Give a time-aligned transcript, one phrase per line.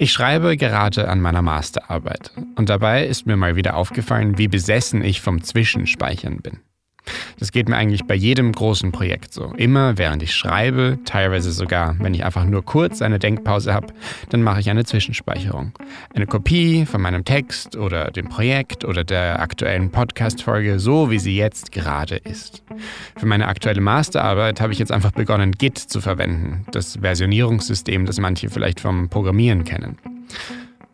[0.00, 5.02] Ich schreibe gerade an meiner Masterarbeit und dabei ist mir mal wieder aufgefallen, wie besessen
[5.02, 6.60] ich vom Zwischenspeichern bin.
[7.38, 9.52] Das geht mir eigentlich bei jedem großen Projekt so.
[9.56, 13.88] Immer während ich schreibe, teilweise sogar, wenn ich einfach nur kurz eine Denkpause habe,
[14.30, 15.72] dann mache ich eine Zwischenspeicherung.
[16.14, 21.36] Eine Kopie von meinem Text oder dem Projekt oder der aktuellen Podcast-Folge, so wie sie
[21.36, 22.62] jetzt gerade ist.
[23.16, 28.18] Für meine aktuelle Masterarbeit habe ich jetzt einfach begonnen, Git zu verwenden, das Versionierungssystem, das
[28.18, 29.96] manche vielleicht vom Programmieren kennen.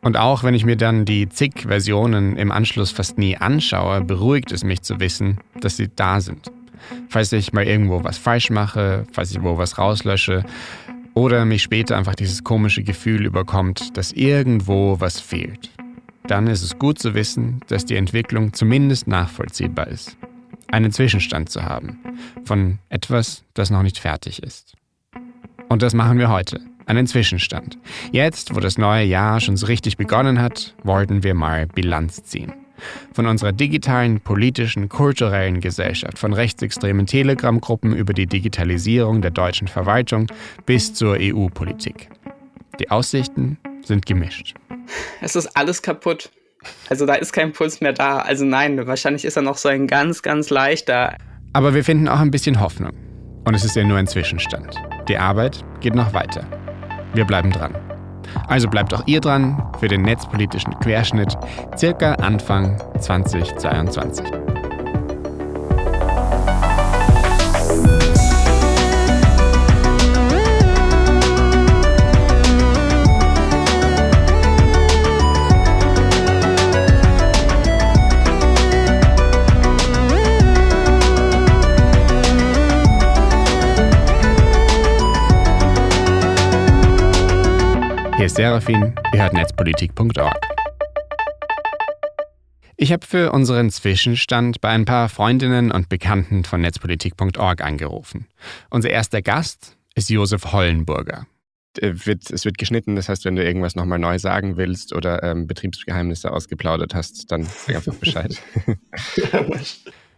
[0.05, 4.53] Und auch wenn ich mir dann die zig Versionen im Anschluss fast nie anschaue, beruhigt
[4.53, 6.53] es mich zu wissen, dass sie da sind.
[7.09, 10.45] Falls ich mal irgendwo was falsch mache, falls ich wo was rauslösche
[11.15, 15.71] oder mich später einfach dieses komische Gefühl überkommt, dass irgendwo was fehlt.
[16.27, 20.19] Dann ist es gut zu wissen, dass die Entwicklung zumindest nachvollziehbar ist.
[20.71, 21.99] Einen Zwischenstand zu haben
[22.45, 24.75] von etwas, das noch nicht fertig ist.
[25.71, 27.79] Und das machen wir heute einen Zwischenstand.
[28.13, 32.53] Jetzt, wo das neue Jahr schon so richtig begonnen hat, wollten wir mal Bilanz ziehen.
[33.13, 40.27] Von unserer digitalen, politischen, kulturellen Gesellschaft, von rechtsextremen Telegram-Gruppen über die Digitalisierung der deutschen Verwaltung
[40.67, 42.09] bis zur EU-Politik.
[42.81, 44.55] Die Aussichten sind gemischt.
[45.21, 46.31] Es ist alles kaputt.
[46.89, 48.19] Also da ist kein Puls mehr da.
[48.19, 51.17] Also nein, wahrscheinlich ist er noch so ein ganz, ganz leichter.
[51.53, 52.93] Aber wir finden auch ein bisschen Hoffnung.
[53.45, 54.75] Und es ist ja nur ein Zwischenstand.
[55.09, 56.64] Die Arbeit geht noch weiter.
[57.15, 57.75] Wir bleiben dran.
[58.49, 61.37] Also bleibt auch ihr dran für den netzpolitischen Querschnitt
[61.77, 64.27] circa Anfang 2022.
[88.35, 90.41] ist Serafin, ihr hört netzpolitik.org.
[92.77, 98.27] Ich habe für unseren Zwischenstand bei ein paar Freundinnen und Bekannten von netzpolitik.org angerufen.
[98.71, 101.29] Unser erster Gast ist Josef Hollenburger.
[101.79, 101.95] Äh,
[102.33, 106.33] es wird geschnitten, das heißt, wenn du irgendwas nochmal neu sagen willst oder ähm, Betriebsgeheimnisse
[106.33, 108.43] ausgeplaudert hast, dann sag einfach Bescheid.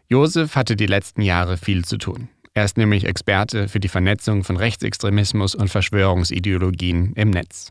[0.09, 2.29] Josef hatte die letzten Jahre viel zu tun.
[2.57, 7.71] Er ist nämlich Experte für die Vernetzung von Rechtsextremismus und Verschwörungsideologien im Netz.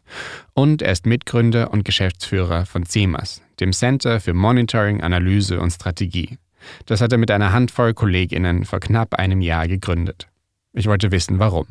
[0.53, 6.37] Und er ist Mitgründer und Geschäftsführer von CEMAS, dem Center für Monitoring, Analyse und Strategie.
[6.85, 10.27] Das hat er mit einer Handvoll Kolleginnen vor knapp einem Jahr gegründet.
[10.71, 11.65] Ich wollte wissen, warum.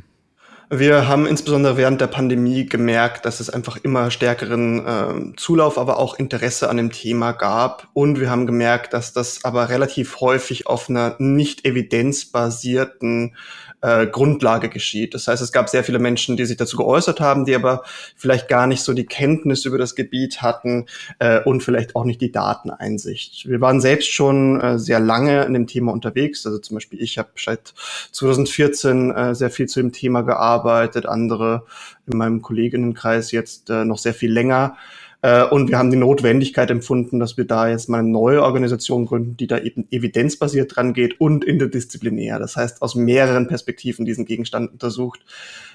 [0.70, 5.98] Wir haben insbesondere während der Pandemie gemerkt, dass es einfach immer stärkeren äh, Zulauf, aber
[5.98, 7.88] auch Interesse an dem Thema gab.
[7.92, 13.36] Und wir haben gemerkt, dass das aber relativ häufig auf einer nicht evidenzbasierten
[13.84, 15.12] äh, Grundlage geschieht.
[15.12, 17.82] Das heißt, es gab sehr viele Menschen, die sich dazu geäußert haben, die aber
[18.16, 20.86] vielleicht gar nicht so die Kenntnis über das Gebiet hatten
[21.18, 23.46] äh, und vielleicht auch nicht die Dateneinsicht.
[23.46, 26.46] Wir waren selbst schon äh, sehr lange in dem Thema unterwegs.
[26.46, 27.74] Also zum Beispiel ich habe seit
[28.12, 31.66] 2014 äh, sehr viel zu dem Thema gearbeitet, andere
[32.06, 34.78] in meinem Kolleginnenkreis jetzt äh, noch sehr viel länger.
[35.24, 39.06] Äh, und wir haben die Notwendigkeit empfunden, dass wir da jetzt mal eine neue Organisation
[39.06, 42.38] gründen, die da eben evidenzbasiert dran geht und interdisziplinär.
[42.38, 45.24] Das heißt, aus mehreren Perspektiven diesen Gegenstand untersucht.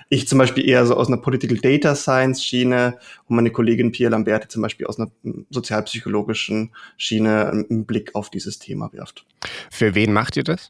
[0.08, 4.10] Ich zum Beispiel eher so aus einer Political Data Science Schiene und meine Kollegin Pia
[4.10, 5.10] Lamberti zum Beispiel aus einer
[5.50, 9.26] sozialpsychologischen Schiene einen Blick auf dieses Thema wirft.
[9.72, 10.70] Für wen macht ihr das?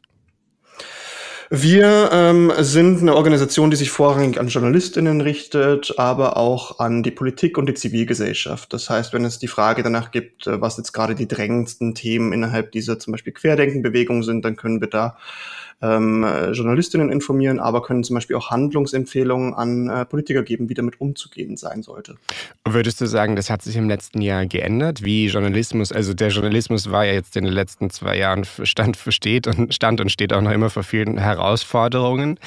[1.52, 7.10] Wir ähm, sind eine Organisation, die sich vorrangig an Journalistinnen richtet, aber auch an die
[7.10, 8.72] Politik und die Zivilgesellschaft.
[8.72, 12.32] Das heißt, wenn es die Frage danach gibt, äh, was jetzt gerade die drängendsten Themen
[12.32, 15.16] innerhalb dieser zum Beispiel Querdenkenbewegung sind, dann können wir da
[15.82, 21.00] ähm, Journalistinnen informieren, aber können zum Beispiel auch Handlungsempfehlungen an äh, Politiker geben, wie damit
[21.00, 22.16] umzugehen sein sollte.
[22.68, 26.90] Würdest du sagen, das hat sich im letzten Jahr geändert, wie Journalismus, also der Journalismus
[26.90, 30.42] war ja jetzt in den letzten zwei Jahren stand steht und stand und steht auch
[30.42, 32.38] noch immer vor vielen Herausforderungen.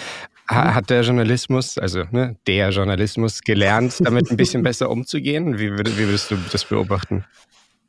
[0.49, 0.55] Mhm.
[0.55, 5.57] Hat der Journalismus, also ne, der Journalismus gelernt, damit ein bisschen besser umzugehen?
[5.57, 7.23] Wie, wie würdest du das beobachten?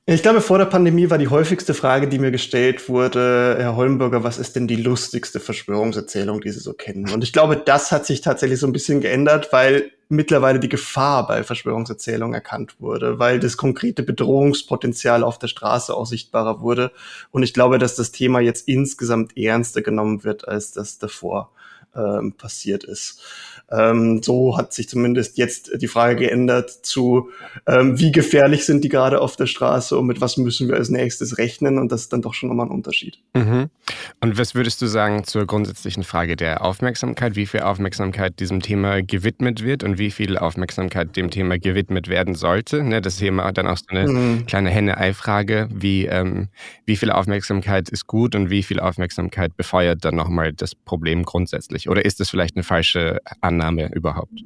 [0.06, 4.22] Ich glaube, vor der Pandemie war die häufigste Frage, die mir gestellt wurde, Herr Holmberger,
[4.22, 7.08] was ist denn die lustigste Verschwörungserzählung, die Sie so kennen?
[7.08, 11.26] Und ich glaube, das hat sich tatsächlich so ein bisschen geändert, weil mittlerweile die Gefahr
[11.26, 16.92] bei Verschwörungserzählungen erkannt wurde, weil das konkrete Bedrohungspotenzial auf der Straße auch sichtbarer wurde.
[17.30, 21.50] Und ich glaube, dass das Thema jetzt insgesamt ernster genommen wird als das davor.
[21.96, 23.22] ähm, passiert ist.
[23.70, 27.30] Ähm, so hat sich zumindest jetzt die Frage geändert zu,
[27.66, 30.90] ähm, wie gefährlich sind die gerade auf der Straße und mit was müssen wir als
[30.90, 33.18] nächstes rechnen und das ist dann doch schon nochmal ein Unterschied.
[33.34, 33.70] Mhm.
[34.20, 37.36] Und was würdest du sagen zur grundsätzlichen Frage der Aufmerksamkeit?
[37.36, 42.34] Wie viel Aufmerksamkeit diesem Thema gewidmet wird und wie viel Aufmerksamkeit dem Thema gewidmet werden
[42.34, 42.82] sollte?
[42.82, 44.46] Ne, das Thema dann auch so eine mhm.
[44.46, 46.48] kleine Henne-Ei-Frage, wie, ähm,
[46.86, 51.88] wie viel Aufmerksamkeit ist gut und wie viel Aufmerksamkeit befeuert dann nochmal das Problem grundsätzlich?
[51.88, 53.20] Oder ist das vielleicht eine falsche
[53.54, 54.44] Annahme überhaupt?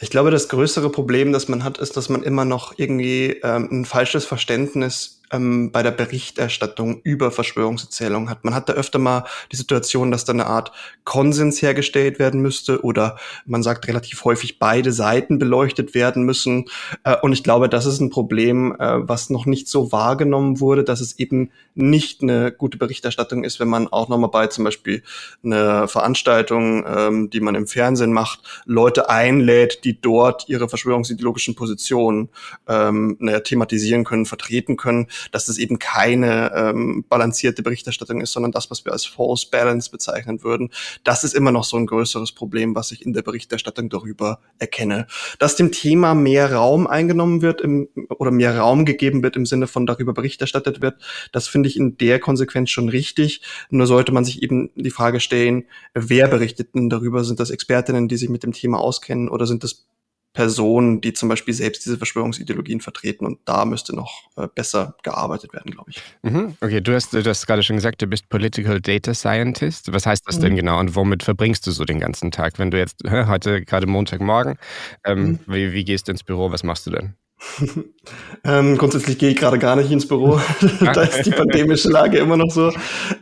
[0.00, 3.68] Ich glaube, das größere Problem, das man hat, ist, dass man immer noch irgendwie ähm,
[3.70, 8.44] ein falsches Verständnis ähm, bei der Berichterstattung über Verschwörungserzählungen hat.
[8.44, 10.72] Man hat da öfter mal die Situation, dass da eine Art
[11.04, 13.16] Konsens hergestellt werden müsste oder
[13.46, 16.66] man sagt relativ häufig, beide Seiten beleuchtet werden müssen.
[17.04, 20.84] Äh, und ich glaube, das ist ein Problem, äh, was noch nicht so wahrgenommen wurde,
[20.84, 25.02] dass es eben nicht eine gute Berichterstattung ist, wenn man auch nochmal bei zum Beispiel
[25.44, 32.28] einer Veranstaltung, ähm, die man im Fernsehen macht, Leute einlädt, die dort ihre verschwörungsideologischen Positionen
[32.68, 38.52] ähm, naja, thematisieren können, vertreten können dass das eben keine ähm, balancierte Berichterstattung ist, sondern
[38.52, 40.70] das, was wir als False Balance bezeichnen würden.
[41.04, 45.06] Das ist immer noch so ein größeres Problem, was ich in der Berichterstattung darüber erkenne.
[45.38, 47.88] Dass dem Thema mehr Raum eingenommen wird im,
[48.18, 51.00] oder mehr Raum gegeben wird im Sinne von darüber Bericht erstattet wird,
[51.32, 53.42] das finde ich in der Konsequenz schon richtig.
[53.70, 55.64] Nur sollte man sich eben die Frage stellen,
[55.94, 57.24] wer berichtet denn darüber?
[57.24, 59.86] Sind das Expertinnen, die sich mit dem Thema auskennen oder sind das
[60.32, 63.26] Personen, die zum Beispiel selbst diese Verschwörungsideologien vertreten.
[63.26, 66.02] Und da müsste noch äh, besser gearbeitet werden, glaube ich.
[66.22, 66.56] Mhm.
[66.60, 69.92] Okay, du hast, du hast gerade schon gesagt, du bist Political Data Scientist.
[69.92, 70.42] Was heißt das mhm.
[70.42, 72.58] denn genau und womit verbringst du so den ganzen Tag?
[72.58, 74.56] Wenn du jetzt heute gerade Montagmorgen,
[75.04, 75.38] ähm, mhm.
[75.46, 77.14] wie, wie gehst du ins Büro, was machst du denn?
[78.44, 80.40] ähm, grundsätzlich gehe ich gerade gar nicht ins Büro.
[80.80, 82.72] da ist die pandemische Lage immer noch so.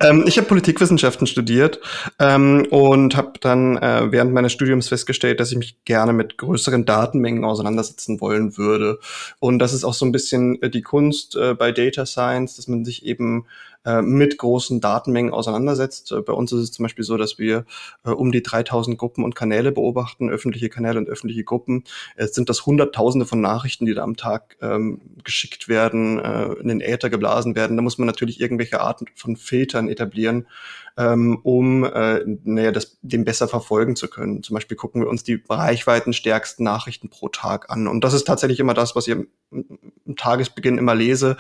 [0.01, 1.81] Ähm, ich habe Politikwissenschaften studiert
[2.19, 6.85] ähm, und habe dann äh, während meines Studiums festgestellt, dass ich mich gerne mit größeren
[6.85, 8.99] Datenmengen auseinandersetzen wollen würde.
[9.39, 12.69] Und das ist auch so ein bisschen äh, die Kunst äh, bei Data Science, dass
[12.69, 13.47] man sich eben
[13.85, 16.13] äh, mit großen Datenmengen auseinandersetzt.
[16.13, 17.65] Äh, bei uns ist es zum Beispiel so, dass wir
[18.05, 21.85] äh, um die 3000 Gruppen und Kanäle beobachten, öffentliche Kanäle und öffentliche Gruppen.
[22.19, 26.69] Jetzt sind das Hunderttausende von Nachrichten, die da am Tag ähm, geschickt werden, äh, in
[26.69, 27.77] den Äther geblasen werden.
[27.77, 30.47] Da muss man natürlich irgendwelche Arten von Filtern etablieren,
[30.99, 34.43] ähm, um äh, naja, das, dem besser verfolgen zu können.
[34.43, 37.87] Zum Beispiel gucken wir uns die reichweitenstärksten Nachrichten pro Tag an.
[37.87, 39.29] Und das ist tatsächlich immer das, was ich am
[40.17, 41.37] Tagesbeginn immer lese.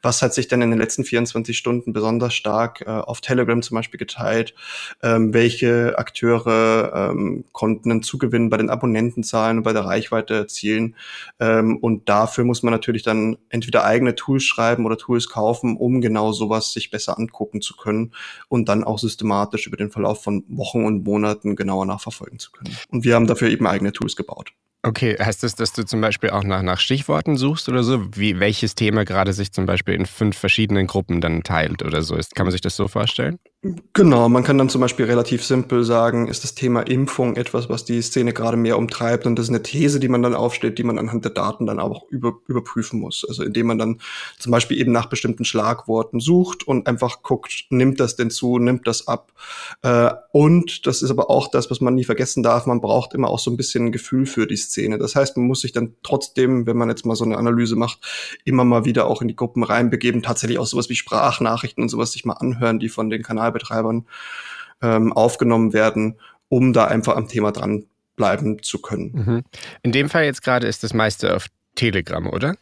[0.00, 3.74] Was hat sich denn in den letzten 24 Stunden besonders stark äh, auf Telegram zum
[3.74, 4.54] Beispiel geteilt?
[5.02, 10.94] Ähm, welche Akteure ähm, konnten einen Zugewinn bei den Abonnentenzahlen und bei der Reichweite erzielen?
[11.40, 16.00] Ähm, und dafür muss man natürlich dann entweder eigene Tools schreiben oder Tools kaufen, um
[16.00, 18.12] genau sowas sich besser angucken zu können
[18.48, 22.76] und dann auch systematisch über den Verlauf von Wochen und Monaten genauer nachverfolgen zu können.
[22.88, 24.52] Und wir haben dafür eben eigene Tools gebaut.
[24.82, 28.06] Okay, heißt das, dass du zum Beispiel auch nach, nach Stichworten suchst oder so?
[28.16, 32.16] Wie, welches Thema gerade sich zum Beispiel in fünf verschiedenen Gruppen dann teilt oder so
[32.16, 32.34] ist?
[32.34, 33.38] Kann man sich das so vorstellen?
[33.92, 37.84] Genau, man kann dann zum Beispiel relativ simpel sagen, ist das Thema Impfung etwas, was
[37.84, 40.82] die Szene gerade mehr umtreibt und das ist eine These, die man dann aufstellt, die
[40.82, 43.22] man anhand der Daten dann auch über, überprüfen muss.
[43.28, 44.00] Also indem man dann
[44.38, 48.86] zum Beispiel eben nach bestimmten Schlagworten sucht und einfach guckt, nimmt das denn zu, nimmt
[48.86, 49.30] das ab.
[49.82, 53.28] Äh, und das ist aber auch das, was man nie vergessen darf, man braucht immer
[53.28, 54.69] auch so ein bisschen ein Gefühl für die Szene.
[54.98, 57.98] Das heißt, man muss sich dann trotzdem, wenn man jetzt mal so eine Analyse macht,
[58.44, 62.12] immer mal wieder auch in die Gruppen reinbegeben, tatsächlich auch sowas wie Sprachnachrichten und sowas
[62.12, 64.06] sich mal anhören, die von den Kanal Kanalbetreibern
[64.82, 66.18] ähm, aufgenommen werden,
[66.48, 69.12] um da einfach am Thema dranbleiben zu können.
[69.12, 69.42] Mhm.
[69.82, 72.56] In dem Fall jetzt gerade ist das meiste auf Telegram, oder?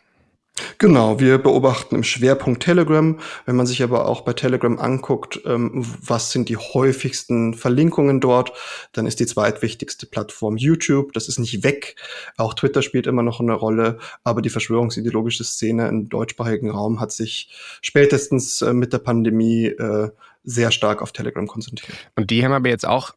[0.79, 3.19] Genau, wir beobachten im Schwerpunkt Telegram.
[3.47, 8.53] Wenn man sich aber auch bei Telegram anguckt, ähm, was sind die häufigsten Verlinkungen dort,
[8.93, 11.13] dann ist die zweitwichtigste Plattform YouTube.
[11.13, 11.97] Das ist nicht weg.
[12.37, 17.13] Auch Twitter spielt immer noch eine Rolle, aber die verschwörungsideologische Szene im deutschsprachigen Raum hat
[17.13, 17.51] sich
[17.81, 20.11] spätestens äh, mit der Pandemie äh,
[20.45, 21.99] sehr stark auf Telegram konzentriert.
[22.17, 23.15] Und die haben aber jetzt auch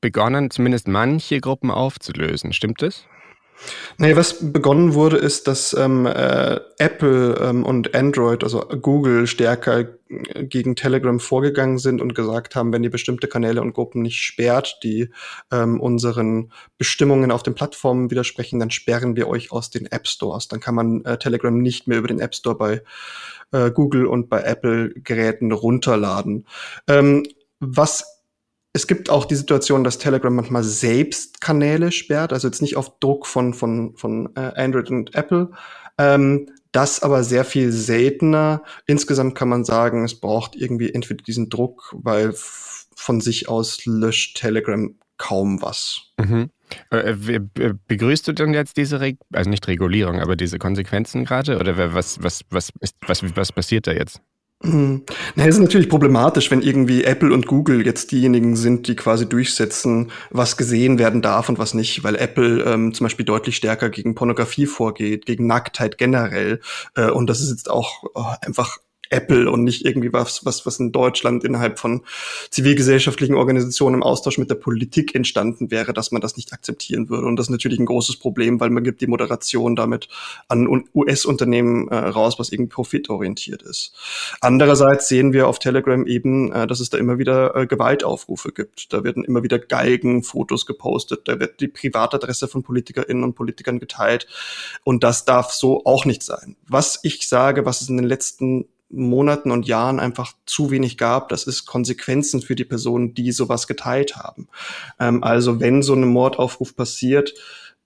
[0.00, 2.52] begonnen, zumindest manche Gruppen aufzulösen.
[2.52, 3.04] Stimmt das?
[3.98, 9.84] Nee, was begonnen wurde, ist, dass ähm, äh, Apple ähm, und Android, also Google, stärker
[10.42, 14.78] gegen Telegram vorgegangen sind und gesagt haben, wenn ihr bestimmte Kanäle und Gruppen nicht sperrt,
[14.82, 15.08] die
[15.50, 20.48] ähm, unseren Bestimmungen auf den Plattformen widersprechen, dann sperren wir euch aus den App Stores.
[20.48, 22.82] Dann kann man äh, Telegram nicht mehr über den App Store bei
[23.52, 26.46] äh, Google und bei Apple Geräten runterladen.
[26.88, 27.24] Ähm,
[27.60, 28.11] was
[28.72, 32.98] es gibt auch die Situation, dass Telegram manchmal selbst Kanäle sperrt, also jetzt nicht auf
[33.00, 35.50] Druck von, von, von äh, Android und Apple.
[35.98, 38.62] Ähm, das aber sehr viel seltener.
[38.86, 44.38] Insgesamt kann man sagen, es braucht irgendwie entweder diesen Druck, weil von sich aus löscht
[44.38, 46.12] Telegram kaum was.
[46.18, 46.50] Mhm.
[46.88, 47.40] Äh,
[47.86, 51.58] begrüßt du denn jetzt diese, Reg also nicht Regulierung, aber diese Konsequenzen gerade?
[51.58, 54.22] Oder was, was, was, ist, was, was passiert da jetzt?
[54.62, 55.02] Hm.
[55.34, 59.28] Na, es ist natürlich problematisch, wenn irgendwie Apple und Google jetzt diejenigen sind, die quasi
[59.28, 63.90] durchsetzen, was gesehen werden darf und was nicht, weil Apple ähm, zum Beispiel deutlich stärker
[63.90, 66.60] gegen Pornografie vorgeht, gegen Nacktheit generell.
[66.94, 68.78] Äh, und das ist jetzt auch oh, einfach
[69.12, 72.02] Apple und nicht irgendwie was, was, was in Deutschland innerhalb von
[72.50, 77.26] zivilgesellschaftlichen Organisationen im Austausch mit der Politik entstanden wäre, dass man das nicht akzeptieren würde.
[77.26, 80.08] Und das ist natürlich ein großes Problem, weil man gibt die Moderation damit
[80.48, 83.92] an US-Unternehmen äh, raus, was irgendwie profitorientiert ist.
[84.40, 88.92] Andererseits sehen wir auf Telegram eben, äh, dass es da immer wieder äh, Gewaltaufrufe gibt.
[88.92, 94.26] Da werden immer wieder Galgenfotos gepostet, da wird die Privatadresse von PolitikerInnen und Politikern geteilt.
[94.84, 96.56] Und das darf so auch nicht sein.
[96.68, 101.28] Was ich sage, was es in den letzten Monaten und Jahren einfach zu wenig gab.
[101.28, 104.48] Das ist Konsequenzen für die Personen, die sowas geteilt haben.
[105.00, 107.34] Ähm, also wenn so ein Mordaufruf passiert,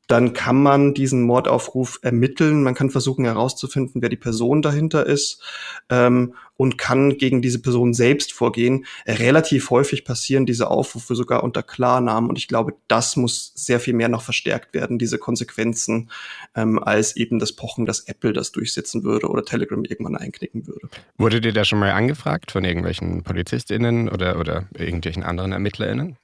[0.06, 2.62] dann kann man diesen Mordaufruf ermitteln.
[2.62, 5.42] Man kann versuchen herauszufinden, wer die Person dahinter ist
[5.90, 8.86] ähm, und kann gegen diese Person selbst vorgehen.
[9.06, 13.94] Relativ häufig passieren diese Aufrufe sogar unter Klarnamen und ich glaube, das muss sehr viel
[13.94, 16.10] mehr noch verstärkt werden, diese Konsequenzen,
[16.54, 20.88] ähm, als eben das Pochen, dass Apple das durchsetzen würde oder Telegram irgendwann einknicken würde.
[21.18, 26.16] Wurde dir da schon mal angefragt von irgendwelchen PolizistInnen oder, oder irgendwelchen anderen ErmittlerInnen?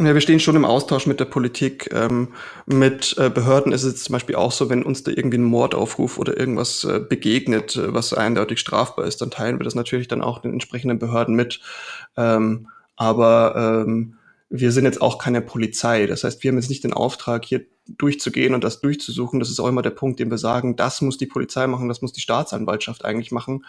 [0.00, 1.90] Ja, wir stehen schon im Austausch mit der Politik.
[1.92, 2.28] Ähm,
[2.66, 6.18] mit äh, Behörden ist es zum Beispiel auch so, wenn uns da irgendwie ein Mordaufruf
[6.18, 10.22] oder irgendwas äh, begegnet, äh, was eindeutig strafbar ist, dann teilen wir das natürlich dann
[10.22, 11.60] auch den entsprechenden Behörden mit.
[12.16, 14.17] Ähm, aber ähm,
[14.50, 16.06] wir sind jetzt auch keine Polizei.
[16.06, 19.40] Das heißt, wir haben jetzt nicht den Auftrag, hier durchzugehen und das durchzusuchen.
[19.40, 22.02] Das ist auch immer der Punkt, den wir sagen, das muss die Polizei machen, das
[22.02, 23.64] muss die Staatsanwaltschaft eigentlich machen.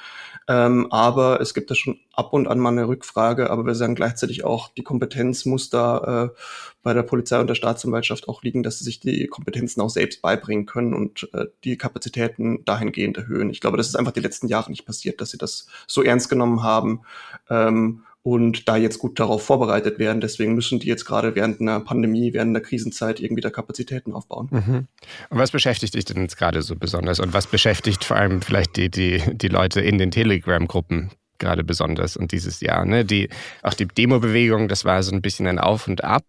[0.47, 3.95] Ähm, aber es gibt da schon ab und an mal eine Rückfrage, aber wir sagen
[3.95, 6.39] gleichzeitig auch, die Kompetenz muss da äh,
[6.83, 10.21] bei der Polizei und der Staatsanwaltschaft auch liegen, dass sie sich die Kompetenzen auch selbst
[10.21, 13.49] beibringen können und äh, die Kapazitäten dahingehend erhöhen.
[13.49, 16.29] Ich glaube, das ist einfach die letzten Jahre nicht passiert, dass sie das so ernst
[16.29, 17.01] genommen haben.
[17.49, 20.21] Ähm, und da jetzt gut darauf vorbereitet werden.
[20.21, 24.49] Deswegen müssen die jetzt gerade während einer Pandemie, während einer Krisenzeit irgendwie da Kapazitäten aufbauen.
[24.51, 24.87] Mhm.
[25.29, 27.19] Und was beschäftigt dich denn jetzt gerade so besonders?
[27.19, 32.17] Und was beschäftigt vor allem vielleicht die, die, die Leute in den Telegram-Gruppen gerade besonders
[32.17, 32.85] und dieses Jahr?
[32.85, 33.05] Ne?
[33.05, 33.29] Die,
[33.63, 36.25] auch die Demo-Bewegung, das war so ein bisschen ein Auf und Ab,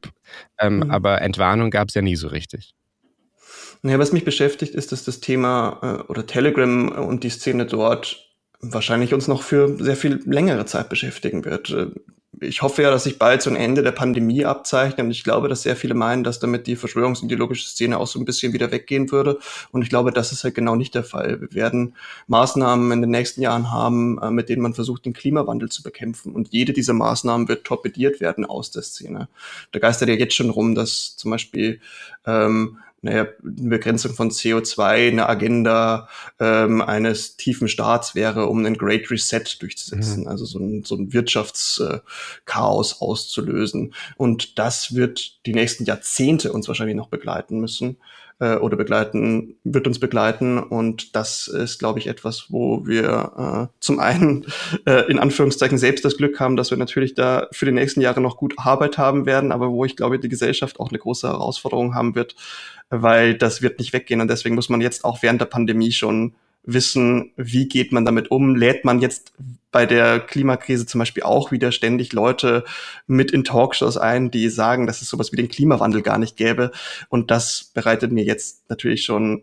[0.60, 0.90] ähm, mhm.
[0.90, 2.74] aber Entwarnung gab es ja nie so richtig.
[3.82, 8.29] Naja, was mich beschäftigt, ist, dass das Thema äh, oder Telegram und die Szene dort
[8.60, 11.70] wahrscheinlich uns noch für sehr viel längere Zeit beschäftigen wird.
[11.70, 11.86] Äh,
[12.42, 15.48] ich hoffe ja, dass sich bald so ein Ende der Pandemie abzeichnet und ich glaube,
[15.48, 19.10] dass sehr viele meinen, dass damit die verschwörungsideologische Szene auch so ein bisschen wieder weggehen
[19.10, 19.38] würde
[19.72, 21.40] und ich glaube, das ist halt genau nicht der Fall.
[21.40, 21.94] Wir werden
[22.28, 26.32] Maßnahmen in den nächsten Jahren haben, äh, mit denen man versucht, den Klimawandel zu bekämpfen
[26.32, 29.28] und jede dieser Maßnahmen wird torpediert werden aus der Szene.
[29.72, 31.80] Da geistert ja jetzt schon rum, dass zum Beispiel
[32.26, 39.10] ähm, eine Begrenzung von CO2 eine Agenda ähm, eines tiefen Staats wäre, um einen Great
[39.10, 40.28] Reset durchzusetzen, mhm.
[40.28, 43.94] also so ein, so ein Wirtschaftschaos auszulösen.
[44.16, 47.96] Und das wird die nächsten Jahrzehnte uns wahrscheinlich noch begleiten müssen
[48.40, 50.58] äh, oder begleiten, wird uns begleiten.
[50.58, 54.46] Und das ist, glaube ich, etwas, wo wir äh, zum einen
[54.86, 58.20] äh, in Anführungszeichen selbst das Glück haben, dass wir natürlich da für die nächsten Jahre
[58.20, 61.94] noch gut Arbeit haben werden, aber wo ich glaube, die Gesellschaft auch eine große Herausforderung
[61.94, 62.34] haben wird,
[62.88, 66.34] weil das wird nicht weggehen und deswegen muss man jetzt auch während der Pandemie schon
[66.62, 68.54] wissen, wie geht man damit um?
[68.54, 69.32] Lädt man jetzt
[69.72, 72.64] bei der Klimakrise zum Beispiel auch wieder ständig Leute
[73.06, 76.72] mit in Talkshows ein, die sagen, dass es sowas wie den Klimawandel gar nicht gäbe?
[77.08, 79.42] Und das bereitet mir jetzt natürlich schon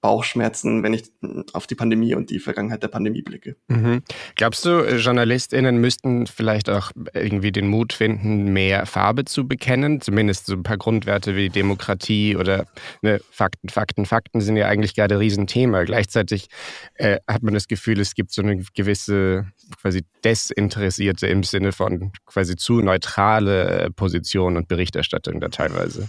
[0.00, 1.10] Bauchschmerzen, wenn ich
[1.52, 3.56] auf die Pandemie und die Vergangenheit der Pandemie blicke.
[3.68, 4.02] Mhm.
[4.36, 10.00] Glaubst du, JournalistInnen müssten vielleicht auch irgendwie den Mut finden, mehr Farbe zu bekennen?
[10.00, 12.66] Zumindest so ein paar Grundwerte wie Demokratie oder
[13.02, 15.84] ne, Fakten, Fakten, Fakten sind ja eigentlich gerade ein Riesenthema.
[15.84, 16.48] Gleichzeitig
[16.94, 19.46] äh, hat man das Gefühl, es gibt so eine gewisse
[19.80, 26.08] quasi desinteressierte im Sinne von quasi zu neutrale äh, Position und Berichterstattung da teilweise.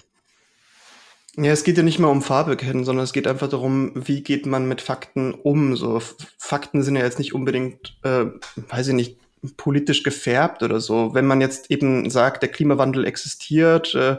[1.36, 4.24] Ja, es geht ja nicht mehr um Farbe kennen, sondern es geht einfach darum, wie
[4.24, 5.76] geht man mit Fakten um.
[5.76, 6.02] So
[6.38, 8.26] Fakten sind ja jetzt nicht unbedingt, äh,
[8.70, 9.18] weiß ich nicht,
[9.58, 11.14] politisch gefärbt oder so.
[11.14, 14.18] Wenn man jetzt eben sagt, der Klimawandel existiert äh,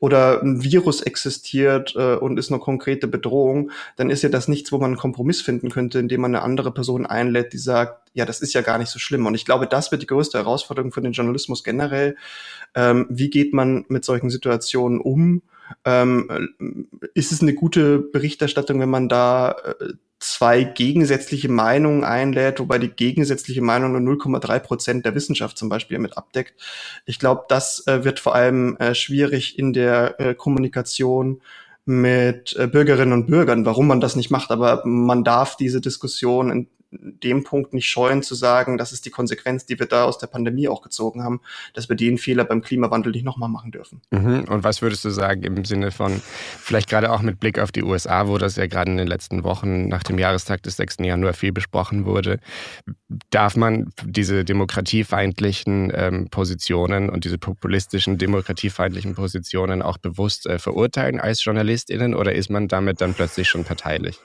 [0.00, 4.72] oder ein Virus existiert äh, und ist eine konkrete Bedrohung, dann ist ja das nichts,
[4.72, 8.24] wo man einen Kompromiss finden könnte, indem man eine andere Person einlädt, die sagt, ja,
[8.24, 9.26] das ist ja gar nicht so schlimm.
[9.26, 12.16] Und ich glaube, das wird die größte Herausforderung für den Journalismus generell.
[12.74, 15.42] Ähm, wie geht man mit solchen Situationen um?
[15.84, 22.78] ähm, ist es eine gute Berichterstattung, wenn man da äh, zwei gegensätzliche Meinungen einlädt, wobei
[22.78, 26.54] die gegensätzliche Meinung nur 0,3 Prozent der Wissenschaft zum Beispiel mit abdeckt.
[27.06, 31.42] Ich glaube, das äh, wird vor allem äh, schwierig in der äh, Kommunikation
[31.84, 34.52] mit äh, Bürgerinnen und Bürgern, warum man das nicht macht.
[34.52, 39.10] Aber man darf diese Diskussion in dem Punkt nicht scheuen zu sagen, das ist die
[39.10, 41.40] Konsequenz, die wir da aus der Pandemie auch gezogen haben,
[41.72, 44.02] dass wir den Fehler beim Klimawandel nicht nochmal machen dürfen.
[44.10, 44.44] Mhm.
[44.48, 46.20] Und was würdest du sagen im Sinne von,
[46.58, 49.42] vielleicht gerade auch mit Blick auf die USA, wo das ja gerade in den letzten
[49.42, 50.96] Wochen nach dem Jahrestag des 6.
[51.00, 52.38] Januar viel besprochen wurde,
[53.30, 61.20] darf man diese demokratiefeindlichen ähm, Positionen und diese populistischen demokratiefeindlichen Positionen auch bewusst äh, verurteilen
[61.20, 64.18] als JournalistInnen oder ist man damit dann plötzlich schon parteilich?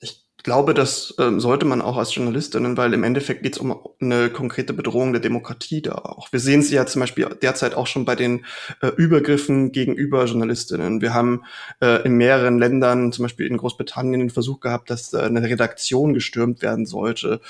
[0.00, 3.76] Ich glaube, das ähm, sollte man auch als Journalistinnen, weil im Endeffekt geht es um
[4.00, 6.30] eine konkrete Bedrohung der Demokratie da auch.
[6.30, 8.44] Wir sehen sie ja zum Beispiel derzeit auch schon bei den
[8.80, 11.00] äh, Übergriffen gegenüber Journalistinnen.
[11.00, 11.42] Wir haben
[11.80, 16.14] äh, in mehreren Ländern, zum Beispiel in Großbritannien, den Versuch gehabt, dass äh, eine Redaktion
[16.14, 17.40] gestürmt werden sollte.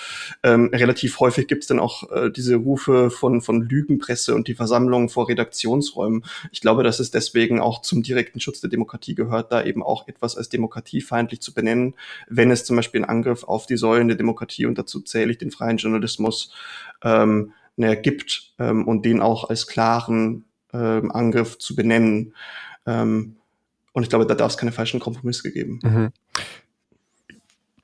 [0.43, 4.55] Ähm, relativ häufig gibt es dann auch äh, diese Rufe von, von Lügenpresse und die
[4.55, 6.25] Versammlung vor Redaktionsräumen.
[6.51, 10.09] Ich glaube, dass es deswegen auch zum direkten Schutz der Demokratie gehört, da eben auch
[10.09, 11.93] etwas als demokratiefeindlich zu benennen,
[12.31, 15.33] wenn es zum Beispiel Beispiel ein Angriff auf die Säulen der Demokratie und dazu zähle
[15.33, 16.53] ich den freien Journalismus,
[17.03, 22.35] ähm, ne, gibt ähm, und den auch als klaren ähm, Angriff zu benennen.
[22.87, 23.37] Ähm,
[23.93, 25.81] und ich glaube, da darf es keine falschen Kompromisse geben.
[25.83, 26.13] Mhm.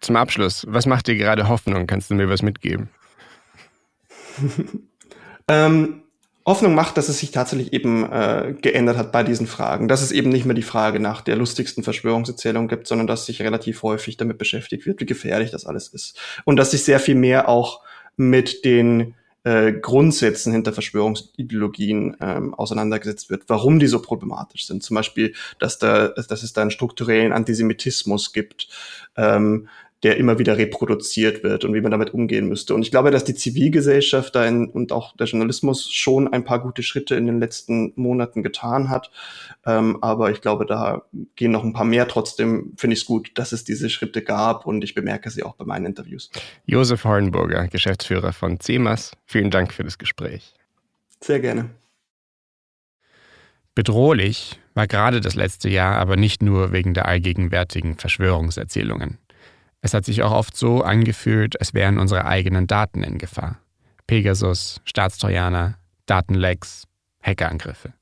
[0.01, 1.87] Zum Abschluss, was macht dir gerade Hoffnung?
[1.87, 2.89] Kannst du mir was mitgeben?
[5.49, 6.02] ähm,
[6.45, 9.89] Hoffnung macht, dass es sich tatsächlich eben äh, geändert hat bei diesen Fragen.
[9.89, 13.43] Dass es eben nicht mehr die Frage nach der lustigsten Verschwörungserzählung gibt, sondern dass sich
[13.43, 16.19] relativ häufig damit beschäftigt wird, wie gefährlich das alles ist.
[16.45, 17.83] Und dass sich sehr viel mehr auch
[18.17, 24.83] mit den äh, Grundsätzen hinter Verschwörungsideologien ähm, auseinandergesetzt wird, warum die so problematisch sind.
[24.83, 28.69] Zum Beispiel, dass, da, dass es da einen strukturellen Antisemitismus gibt,
[29.17, 29.69] ähm,
[30.03, 32.75] der immer wieder reproduziert wird und wie man damit umgehen müsste.
[32.75, 36.61] Und ich glaube, dass die Zivilgesellschaft da in, und auch der Journalismus schon ein paar
[36.61, 39.11] gute Schritte in den letzten Monaten getan hat.
[39.65, 41.03] Ähm, aber ich glaube, da
[41.37, 42.09] gehen noch ein paar mehr.
[42.09, 45.55] Trotzdem finde ich es gut, dass es diese Schritte gab und ich bemerke sie auch
[45.55, 46.31] bei meinen Interviews.
[46.67, 50.55] Josef Hornburger, Geschäftsführer von CEMAS, vielen Dank für das Gespräch.
[51.21, 51.71] Sehr gerne.
[53.75, 59.19] Bedrohlich war gerade das letzte Jahr aber nicht nur wegen der allgegenwärtigen Verschwörungserzählungen.
[59.83, 63.59] Es hat sich auch oft so angefühlt, als wären unsere eigenen Daten in Gefahr.
[64.07, 66.85] Pegasus, Staatstrojaner, Datenlecks,
[67.23, 67.93] Hackerangriffe.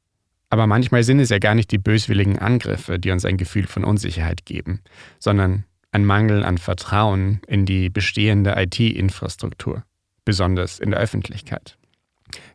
[0.51, 3.85] Aber manchmal sind es ja gar nicht die böswilligen Angriffe, die uns ein Gefühl von
[3.85, 4.81] Unsicherheit geben,
[5.19, 9.85] sondern ein Mangel an Vertrauen in die bestehende IT-Infrastruktur,
[10.25, 11.79] besonders in der Öffentlichkeit.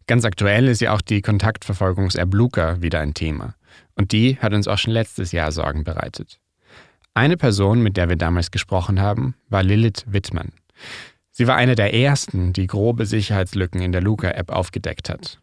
[0.08, 3.56] Ganz aktuell ist ja auch die Kontaktverfolgungs-App Luca wieder ein Thema.
[3.96, 6.40] Und die hat uns auch schon letztes Jahr Sorgen bereitet.
[7.18, 10.52] Eine Person, mit der wir damals gesprochen haben, war Lilith Wittmann.
[11.32, 15.40] Sie war eine der ersten, die grobe Sicherheitslücken in der Luca-App aufgedeckt hat.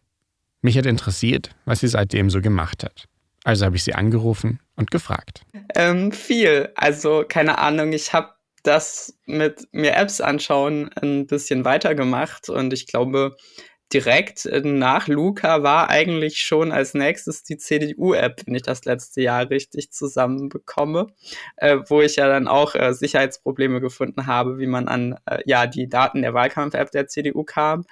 [0.61, 3.05] Mich hat interessiert, was sie seitdem so gemacht hat.
[3.43, 5.41] Also habe ich sie angerufen und gefragt.
[5.73, 6.69] Ähm, viel.
[6.75, 8.29] Also keine Ahnung, ich habe
[8.61, 13.35] das mit mir Apps anschauen ein bisschen weitergemacht und ich glaube,
[13.93, 19.21] direkt äh, nach Luca war eigentlich schon als nächstes die CDU-App, wenn ich das letzte
[19.21, 21.07] Jahr richtig zusammenbekomme,
[21.57, 25.67] äh, wo ich ja dann auch äh, Sicherheitsprobleme gefunden habe, wie man an äh, ja
[25.67, 27.85] die Daten der Wahlkampf-App der CDU kam.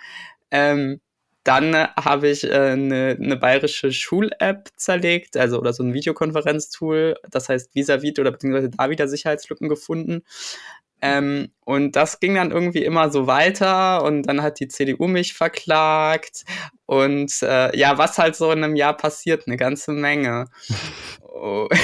[0.52, 1.00] Ähm,
[1.44, 7.16] dann äh, habe ich äh, eine, eine bayerische Schul-App zerlegt, also oder so ein Videokonferenztool,
[7.30, 10.24] das heißt Visavit oder beziehungsweise da wieder Sicherheitslücken gefunden.
[11.02, 15.34] Ähm, und das ging dann irgendwie immer so weiter und dann hat die CDU mich
[15.34, 16.44] verklagt
[16.86, 20.46] und äh, ja, was halt so in einem Jahr passiert, eine ganze Menge.
[21.22, 21.68] oh.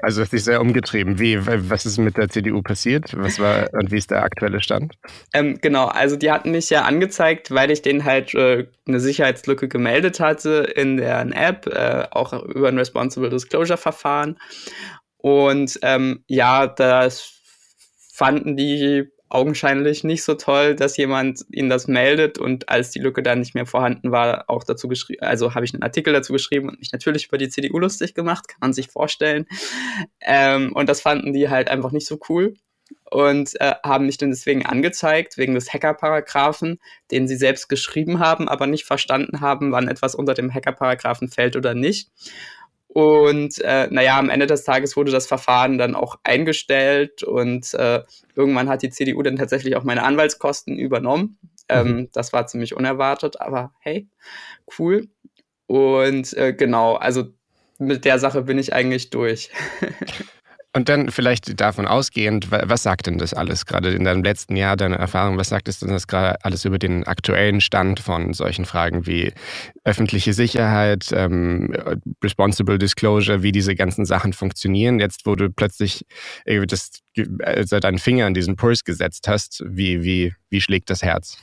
[0.00, 1.18] Also hat sich sehr umgetrieben.
[1.18, 3.14] Wie, was ist mit der CDU passiert?
[3.16, 4.94] Was war und wie ist der aktuelle Stand?
[5.34, 9.68] Ähm, genau, also die hatten mich ja angezeigt, weil ich denen halt äh, eine Sicherheitslücke
[9.68, 14.38] gemeldet hatte in deren App, äh, auch über ein Responsible Disclosure Verfahren.
[15.18, 17.37] Und ähm, ja, das
[18.18, 23.22] fanden die augenscheinlich nicht so toll, dass jemand ihnen das meldet und als die Lücke
[23.22, 26.68] dann nicht mehr vorhanden war, auch dazu geschrieben, also habe ich einen Artikel dazu geschrieben
[26.68, 29.46] und mich natürlich über die CDU lustig gemacht, kann man sich vorstellen.
[30.20, 32.54] Ähm, und das fanden die halt einfach nicht so cool
[33.08, 36.80] und äh, haben mich dann deswegen angezeigt, wegen des Hacker-Paragraphen,
[37.12, 41.54] den sie selbst geschrieben haben, aber nicht verstanden haben, wann etwas unter dem Hacker-Paragraphen fällt
[41.54, 42.10] oder nicht.
[42.88, 48.02] Und äh, naja, am Ende des Tages wurde das Verfahren dann auch eingestellt und äh,
[48.34, 51.38] irgendwann hat die CDU dann tatsächlich auch meine Anwaltskosten übernommen.
[51.68, 52.08] Ähm, mhm.
[52.12, 54.08] Das war ziemlich unerwartet, aber hey,
[54.78, 55.08] cool.
[55.66, 57.26] Und äh, genau, also
[57.78, 59.50] mit der Sache bin ich eigentlich durch.
[60.78, 64.76] Und dann vielleicht davon ausgehend, was sagt denn das alles gerade in deinem letzten Jahr,
[64.76, 68.64] deine Erfahrung, was sagt es denn das gerade alles über den aktuellen Stand von solchen
[68.64, 69.32] Fragen wie
[69.82, 71.74] öffentliche Sicherheit, ähm,
[72.22, 75.00] Responsible Disclosure, wie diese ganzen Sachen funktionieren?
[75.00, 76.06] Jetzt, wo du plötzlich
[76.44, 76.92] das,
[77.40, 81.38] also deinen Finger an diesen Puls gesetzt hast, wie, wie, wie schlägt das Herz?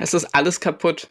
[0.00, 1.08] Es ist alles kaputt.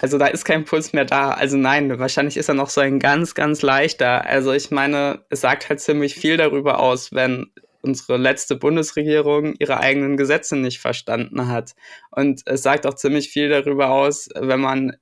[0.00, 1.30] Also da ist kein Puls mehr da.
[1.30, 4.24] Also nein, wahrscheinlich ist er noch so ein ganz, ganz leichter.
[4.26, 9.78] Also ich meine, es sagt halt ziemlich viel darüber aus, wenn unsere letzte Bundesregierung ihre
[9.78, 11.74] eigenen Gesetze nicht verstanden hat.
[12.10, 14.96] Und es sagt auch ziemlich viel darüber aus, wenn man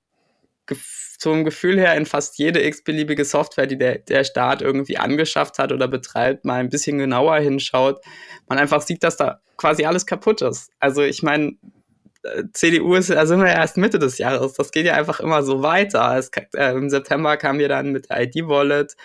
[1.19, 5.71] zum Gefühl her in fast jede x-beliebige Software, die der, der Staat irgendwie angeschafft hat
[5.71, 8.01] oder betreibt, mal ein bisschen genauer hinschaut,
[8.49, 10.73] man einfach sieht, dass da quasi alles kaputt ist.
[10.81, 11.53] Also ich meine,
[12.53, 14.55] CDU ist, da sind wir ja erst Mitte des Jahres.
[14.55, 16.17] Das geht ja einfach immer so weiter.
[16.17, 18.97] Es, äh, Im September kam wir dann mit der ID-Wallet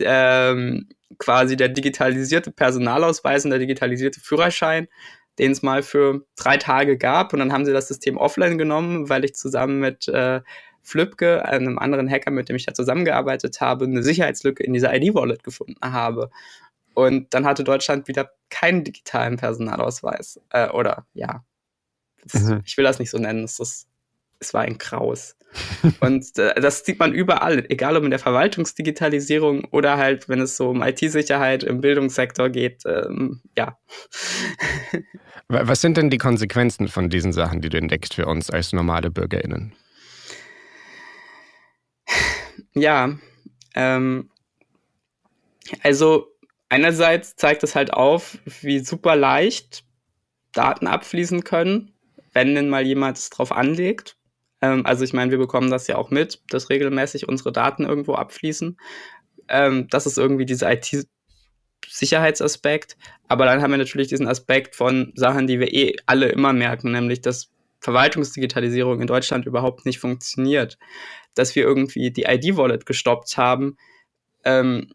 [0.00, 4.88] ähm, quasi der digitalisierte Personalausweis und der digitalisierte Führerschein,
[5.38, 7.32] den es mal für drei Tage gab.
[7.32, 10.40] Und dann haben sie das System offline genommen, weil ich zusammen mit äh,
[10.82, 15.42] Flipke, einem anderen Hacker, mit dem ich ja zusammengearbeitet habe, eine Sicherheitslücke in dieser ID-Wallet
[15.42, 16.30] gefunden habe.
[16.94, 20.40] Und dann hatte Deutschland wieder keinen digitalen Personalausweis.
[20.50, 21.44] Äh, oder ja,
[22.24, 22.62] das, mhm.
[22.64, 23.44] Ich will das nicht so nennen.
[23.44, 23.88] Es, ist,
[24.38, 25.36] es war ein Kraus.
[26.00, 30.56] und äh, das sieht man überall, egal ob in der Verwaltungsdigitalisierung oder halt, wenn es
[30.56, 32.82] so um IT-Sicherheit im Bildungssektor geht.
[32.86, 33.76] Ähm, ja.
[35.48, 39.10] Was sind denn die Konsequenzen von diesen Sachen, die du entdeckst für uns als normale
[39.10, 39.74] BürgerInnen?
[42.74, 43.18] Ja,
[43.74, 44.30] ähm,
[45.82, 46.28] also
[46.68, 49.84] einerseits zeigt es halt auf, wie super leicht
[50.52, 51.92] Daten abfließen können
[52.32, 54.16] wenn denn mal jemand drauf anlegt.
[54.60, 58.14] Ähm, also ich meine, wir bekommen das ja auch mit, dass regelmäßig unsere Daten irgendwo
[58.14, 58.76] abfließen.
[59.48, 62.96] Ähm, das ist irgendwie dieser IT-Sicherheitsaspekt.
[63.28, 66.92] Aber dann haben wir natürlich diesen Aspekt von Sachen, die wir eh alle immer merken,
[66.92, 70.78] nämlich dass Verwaltungsdigitalisierung in Deutschland überhaupt nicht funktioniert.
[71.34, 73.76] Dass wir irgendwie die ID-Wallet gestoppt haben,
[74.44, 74.92] ähm,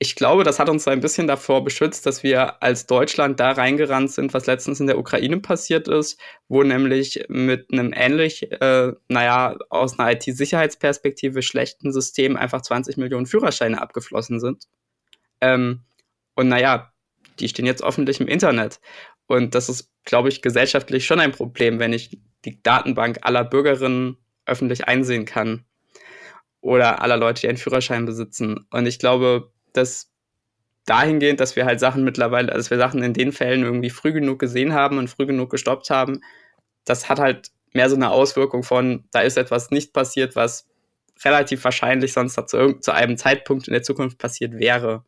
[0.00, 4.12] ich glaube, das hat uns ein bisschen davor beschützt, dass wir als Deutschland da reingerannt
[4.12, 9.56] sind, was letztens in der Ukraine passiert ist, wo nämlich mit einem ähnlich, äh, naja,
[9.70, 14.66] aus einer IT-Sicherheitsperspektive schlechten System einfach 20 Millionen Führerscheine abgeflossen sind.
[15.40, 15.82] Ähm,
[16.36, 16.92] und naja,
[17.40, 18.80] die stehen jetzt öffentlich im Internet.
[19.26, 24.16] Und das ist, glaube ich, gesellschaftlich schon ein Problem, wenn ich die Datenbank aller Bürgerinnen
[24.46, 25.64] öffentlich einsehen kann.
[26.60, 28.66] Oder aller Leute, die einen Führerschein besitzen.
[28.70, 30.10] Und ich glaube, dass
[30.86, 34.38] dahingehend, dass wir halt Sachen mittlerweile, dass wir Sachen in den Fällen irgendwie früh genug
[34.38, 36.20] gesehen haben und früh genug gestoppt haben,
[36.84, 40.66] das hat halt mehr so eine Auswirkung von, da ist etwas nicht passiert, was
[41.24, 45.04] relativ wahrscheinlich sonst zu, zu einem Zeitpunkt in der Zukunft passiert wäre.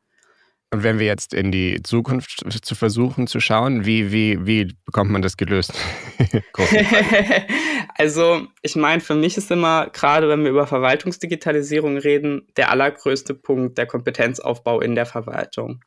[0.73, 5.11] Und wenn wir jetzt in die Zukunft zu versuchen zu schauen, wie, wie, wie bekommt
[5.11, 5.73] man das gelöst?
[7.97, 13.35] also, ich meine, für mich ist immer, gerade wenn wir über Verwaltungsdigitalisierung reden, der allergrößte
[13.35, 15.83] Punkt der Kompetenzaufbau in der Verwaltung.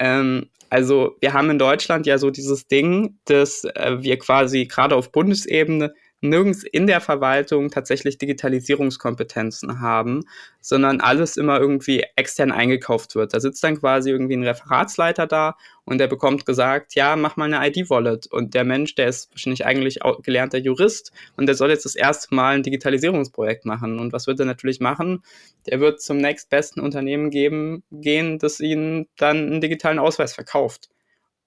[0.00, 4.96] Ähm, also, wir haben in Deutschland ja so dieses Ding, dass äh, wir quasi gerade
[4.96, 10.22] auf Bundesebene nirgends in der Verwaltung tatsächlich Digitalisierungskompetenzen haben,
[10.60, 13.34] sondern alles immer irgendwie extern eingekauft wird.
[13.34, 17.52] Da sitzt dann quasi irgendwie ein Referatsleiter da und der bekommt gesagt, ja, mach mal
[17.52, 18.28] eine ID-Wallet.
[18.28, 22.34] Und der Mensch, der ist wahrscheinlich eigentlich gelernter Jurist und der soll jetzt das erste
[22.34, 23.98] Mal ein Digitalisierungsprojekt machen.
[23.98, 25.22] Und was wird er natürlich machen?
[25.66, 30.88] Der wird zum nächstbesten Unternehmen geben, gehen, das ihnen dann einen digitalen Ausweis verkauft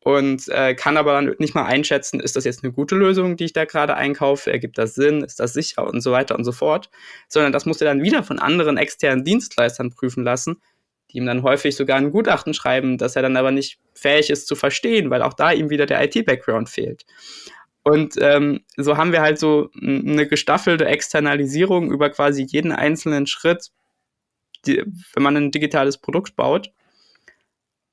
[0.05, 3.53] und äh, kann aber nicht mal einschätzen, ist das jetzt eine gute Lösung, die ich
[3.53, 6.91] da gerade einkaufe, ergibt das Sinn, ist das sicher und so weiter und so fort,
[7.27, 10.61] sondern das muss er dann wieder von anderen externen Dienstleistern prüfen lassen,
[11.09, 14.45] die ihm dann häufig sogar ein Gutachten schreiben, dass er dann aber nicht fähig ist
[14.45, 17.07] zu verstehen, weil auch da ihm wieder der IT-Background fehlt.
[17.81, 23.71] Und ähm, so haben wir halt so eine gestaffelte Externalisierung über quasi jeden einzelnen Schritt,
[24.67, 24.83] die,
[25.15, 26.69] wenn man ein digitales Produkt baut.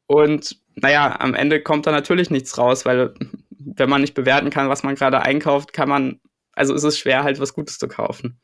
[0.07, 3.15] Und naja, am Ende kommt da natürlich nichts raus, weil
[3.59, 6.21] wenn man nicht bewerten kann, was man gerade einkauft, kann man,
[6.53, 8.41] also ist es schwer, halt was Gutes zu kaufen.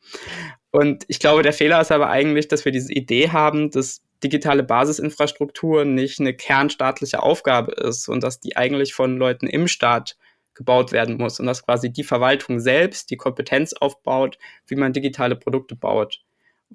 [0.71, 4.63] Und ich glaube, der Fehler ist aber eigentlich, dass wir diese Idee haben, dass digitale
[4.63, 10.17] Basisinfrastruktur nicht eine kernstaatliche Aufgabe ist und dass die eigentlich von Leuten im Staat
[10.53, 14.37] gebaut werden muss und dass quasi die Verwaltung selbst die Kompetenz aufbaut,
[14.67, 16.21] wie man digitale Produkte baut.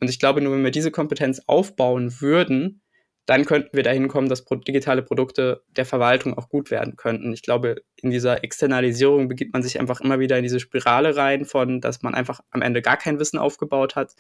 [0.00, 2.80] Und ich glaube, nur wenn wir diese Kompetenz aufbauen würden,
[3.26, 7.32] dann könnten wir dahin kommen, dass digitale Produkte der Verwaltung auch gut werden könnten.
[7.32, 11.44] Ich glaube, in dieser Externalisierung begibt man sich einfach immer wieder in diese Spirale rein
[11.46, 14.14] von, dass man einfach am Ende gar kein Wissen aufgebaut hat.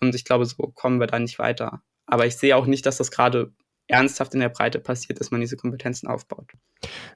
[0.00, 1.82] Und ich glaube, so kommen wir da nicht weiter.
[2.06, 3.52] Aber ich sehe auch nicht, dass das gerade
[3.86, 6.52] ernsthaft in der Breite passiert, dass man diese Kompetenzen aufbaut.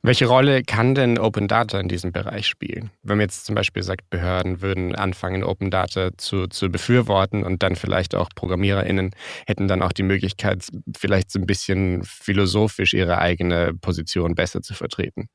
[0.03, 2.91] Welche Rolle kann denn Open Data in diesem Bereich spielen?
[3.03, 7.63] Wenn man jetzt zum Beispiel sagt, Behörden würden anfangen, Open Data zu, zu befürworten und
[7.63, 9.11] dann vielleicht auch ProgrammiererInnen
[9.47, 14.75] hätten dann auch die Möglichkeit, vielleicht so ein bisschen philosophisch ihre eigene Position besser zu
[14.75, 15.29] vertreten.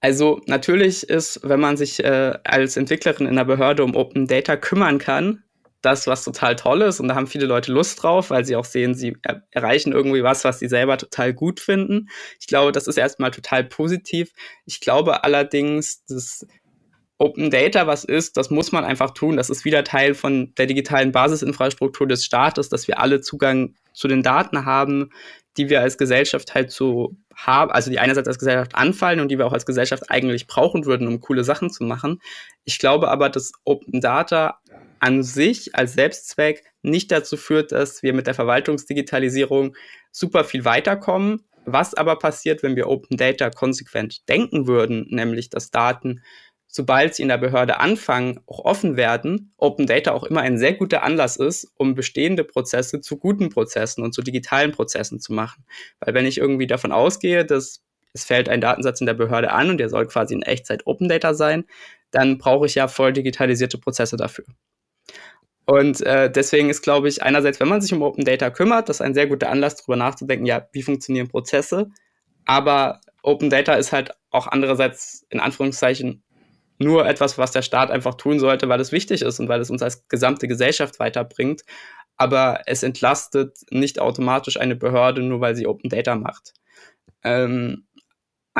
[0.00, 4.56] Also natürlich ist, wenn man sich äh, als Entwicklerin in der Behörde um Open Data
[4.56, 5.42] kümmern kann,
[5.82, 7.00] das, was total toll ist.
[7.00, 10.22] Und da haben viele Leute Lust drauf, weil sie auch sehen, sie er erreichen irgendwie
[10.22, 12.08] was, was sie selber total gut finden.
[12.40, 14.32] Ich glaube, das ist erstmal total positiv.
[14.66, 16.46] Ich glaube allerdings, dass
[17.20, 19.36] Open Data was ist, das muss man einfach tun.
[19.36, 24.08] Das ist wieder Teil von der digitalen Basisinfrastruktur des Staates, dass wir alle Zugang zu
[24.08, 25.10] den Daten haben,
[25.58, 29.36] die wir als Gesellschaft halt so haben, also die einerseits als Gesellschaft anfallen und die
[29.36, 32.20] wir auch als Gesellschaft eigentlich brauchen würden, um coole Sachen zu machen.
[32.64, 34.58] Ich glaube aber, dass Open Data
[35.00, 39.76] an sich als Selbstzweck nicht dazu führt, dass wir mit der Verwaltungsdigitalisierung
[40.10, 41.44] super viel weiterkommen.
[41.66, 46.22] Was aber passiert, wenn wir Open Data konsequent denken würden, nämlich dass Daten,
[46.66, 50.72] sobald sie in der Behörde anfangen, auch offen werden, Open Data auch immer ein sehr
[50.74, 55.64] guter Anlass ist, um bestehende Prozesse zu guten Prozessen und zu digitalen Prozessen zu machen.
[56.00, 57.82] Weil wenn ich irgendwie davon ausgehe, dass
[58.12, 61.08] es fällt ein Datensatz in der Behörde an und der soll quasi in Echtzeit Open
[61.08, 61.64] Data sein,
[62.10, 64.44] dann brauche ich ja voll digitalisierte Prozesse dafür.
[65.66, 69.00] Und äh, deswegen ist, glaube ich, einerseits, wenn man sich um Open Data kümmert, das
[69.00, 71.88] ein sehr guter Anlass, darüber nachzudenken, ja, wie funktionieren Prozesse.
[72.44, 76.22] Aber Open Data ist halt auch andererseits in Anführungszeichen
[76.78, 79.70] nur etwas, was der Staat einfach tun sollte, weil es wichtig ist und weil es
[79.70, 81.62] uns als gesamte Gesellschaft weiterbringt.
[82.16, 86.54] Aber es entlastet nicht automatisch eine Behörde, nur weil sie Open Data macht.
[87.22, 87.86] Ähm,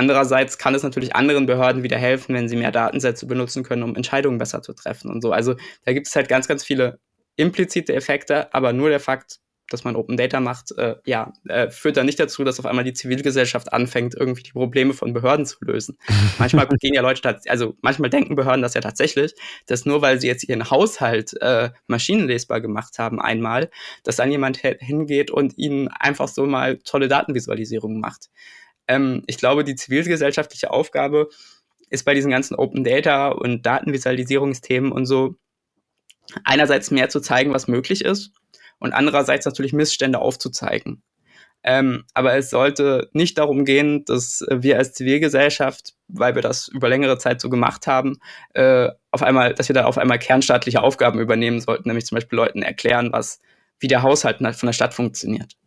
[0.01, 3.97] Andererseits kann es natürlich anderen Behörden wieder helfen, wenn sie mehr Datensätze benutzen können, um
[3.97, 5.31] Entscheidungen besser zu treffen und so.
[5.31, 6.99] Also da gibt es halt ganz, ganz viele
[7.37, 11.99] implizite Effekte, aber nur der Fakt, dass man Open Data macht, äh, ja, äh, führt
[11.99, 15.59] dann nicht dazu, dass auf einmal die Zivilgesellschaft anfängt, irgendwie die Probleme von Behörden zu
[15.67, 15.99] lösen.
[16.39, 19.35] manchmal gehen ja Leute, also manchmal denken Behörden das ja tatsächlich,
[19.67, 23.69] dass nur weil sie jetzt ihren Haushalt äh, maschinenlesbar gemacht haben einmal,
[24.03, 28.31] dass dann jemand hingeht und ihnen einfach so mal tolle Datenvisualisierungen macht.
[28.91, 31.29] Ähm, ich glaube, die zivilgesellschaftliche Aufgabe
[31.91, 35.37] ist bei diesen ganzen Open Data und Datenvisualisierungsthemen und so
[36.43, 38.33] einerseits mehr zu zeigen, was möglich ist
[38.81, 41.03] und andererseits natürlich Missstände aufzuzeigen.
[41.63, 46.89] Ähm, aber es sollte nicht darum gehen, dass wir als Zivilgesellschaft, weil wir das über
[46.89, 48.19] längere Zeit so gemacht haben,
[48.55, 52.37] äh, auf einmal, dass wir da auf einmal kernstaatliche Aufgaben übernehmen sollten, nämlich zum Beispiel
[52.37, 53.41] Leuten erklären, was,
[53.79, 55.60] wie der Haushalt von der Stadt funktioniert.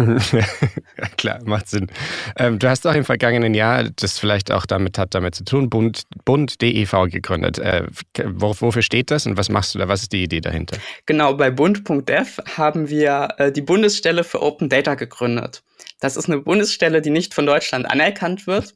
[1.16, 1.88] klar, macht Sinn.
[2.36, 5.70] Ähm, du hast auch im vergangenen Jahr, das vielleicht auch damit hat damit zu tun,
[5.70, 7.58] Bund, Bund gegründet.
[7.58, 7.86] Äh,
[8.26, 9.88] wo, wofür steht das und was machst du da?
[9.88, 10.76] Was ist die Idee dahinter?
[11.06, 15.62] Genau, bei Bund.dev haben wir äh, die Bundesstelle für Open Data gegründet.
[16.00, 18.74] Das ist eine Bundesstelle, die nicht von Deutschland anerkannt wird.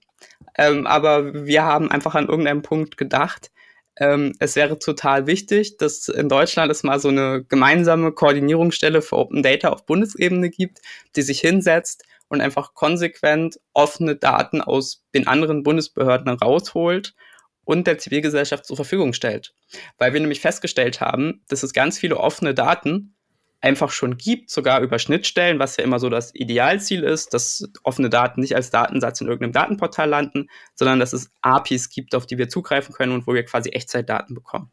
[0.57, 3.51] Ähm, aber wir haben einfach an irgendeinem Punkt gedacht,
[3.97, 9.17] ähm, es wäre total wichtig, dass in Deutschland es mal so eine gemeinsame Koordinierungsstelle für
[9.17, 10.81] Open Data auf Bundesebene gibt,
[11.17, 17.15] die sich hinsetzt und einfach konsequent offene Daten aus den anderen Bundesbehörden rausholt
[17.65, 19.55] und der Zivilgesellschaft zur Verfügung stellt.
[19.99, 23.14] Weil wir nämlich festgestellt haben, dass es ganz viele offene Daten
[23.65, 28.11] einfach schon gibt, sogar über Schnittstellen, was ja immer so das Idealziel ist, dass offene
[28.11, 32.37] Daten nicht als Datensatz in irgendeinem Datenportal landen, sondern dass es APIs gibt, auf die
[32.37, 34.71] wir zugreifen können und wo wir quasi Echtzeitdaten bekommen.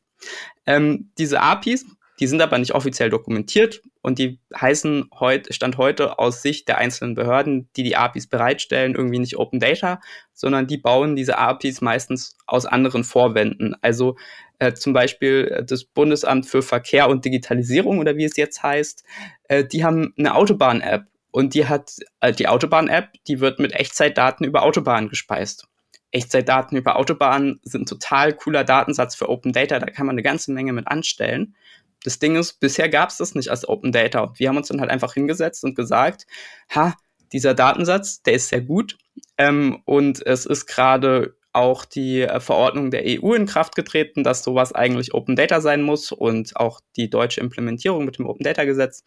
[0.66, 1.86] Ähm, diese APIs,
[2.20, 6.78] die sind aber nicht offiziell dokumentiert und die heißen heute, Stand heute aus Sicht der
[6.78, 10.02] einzelnen Behörden, die die APIs bereitstellen, irgendwie nicht Open Data,
[10.34, 13.76] sondern die bauen diese APIs meistens aus anderen Vorwänden.
[13.82, 14.18] Also
[14.62, 19.04] äh, zum Beispiel äh, das Bundesamt für Verkehr und Digitalisierung oder wie es jetzt heißt,
[19.48, 24.46] äh, die haben eine Autobahn-App und die hat äh, die Autobahn-App, die wird mit Echtzeitdaten
[24.46, 25.68] über Autobahnen gespeist.
[26.12, 30.52] Echtzeitdaten über Autobahnen sind total cooler Datensatz für Open Data, da kann man eine ganze
[30.52, 31.56] Menge mit anstellen.
[32.04, 34.32] Das Ding ist, bisher gab es das nicht als Open Data.
[34.36, 36.28] Wir haben uns dann halt einfach hingesetzt und gesagt,
[36.76, 36.96] ha,
[37.34, 38.98] dieser Datensatz, der ist sehr gut.
[39.40, 44.44] Ähm, und es ist gerade auch die äh, Verordnung der EU in Kraft getreten, dass
[44.44, 48.64] sowas eigentlich Open Data sein muss und auch die deutsche Implementierung mit dem Open Data
[48.64, 49.04] Gesetz.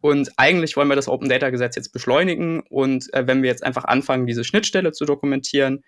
[0.00, 3.64] Und eigentlich wollen wir das Open Data Gesetz jetzt beschleunigen und äh, wenn wir jetzt
[3.64, 5.84] einfach anfangen, diese Schnittstelle zu dokumentieren,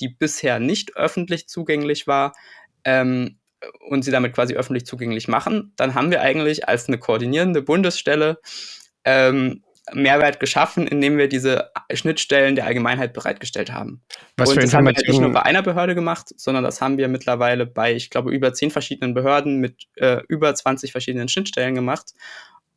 [0.00, 2.34] die bisher nicht öffentlich zugänglich war,
[2.84, 3.38] ähm,
[3.88, 8.38] und sie damit quasi öffentlich zugänglich machen, dann haben wir eigentlich als eine koordinierende Bundesstelle
[9.04, 14.02] ähm, Mehrwert geschaffen, indem wir diese Schnittstellen der Allgemeinheit bereitgestellt haben.
[14.36, 16.96] Was und für das haben wir nicht nur bei einer Behörde gemacht, sondern das haben
[16.96, 21.74] wir mittlerweile bei, ich glaube, über zehn verschiedenen Behörden mit äh, über 20 verschiedenen Schnittstellen
[21.74, 22.14] gemacht.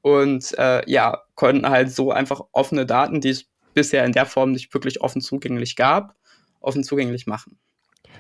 [0.02, 4.52] und äh, ja, konnten halt so einfach offene Daten, die es bisher in der Form
[4.52, 6.16] nicht wirklich offen zugänglich gab,
[6.62, 7.58] offen zugänglich machen.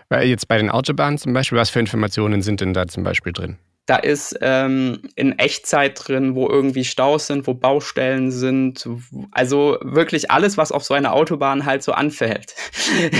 [0.09, 3.33] Weil jetzt bei den Autobahnen zum Beispiel, was für Informationen sind denn da zum Beispiel
[3.33, 3.57] drin?
[3.87, 8.87] Da ist ähm, in Echtzeit drin, wo irgendwie Staus sind, wo Baustellen sind.
[9.31, 12.53] Also wirklich alles, was auf so einer Autobahn halt so anfällt.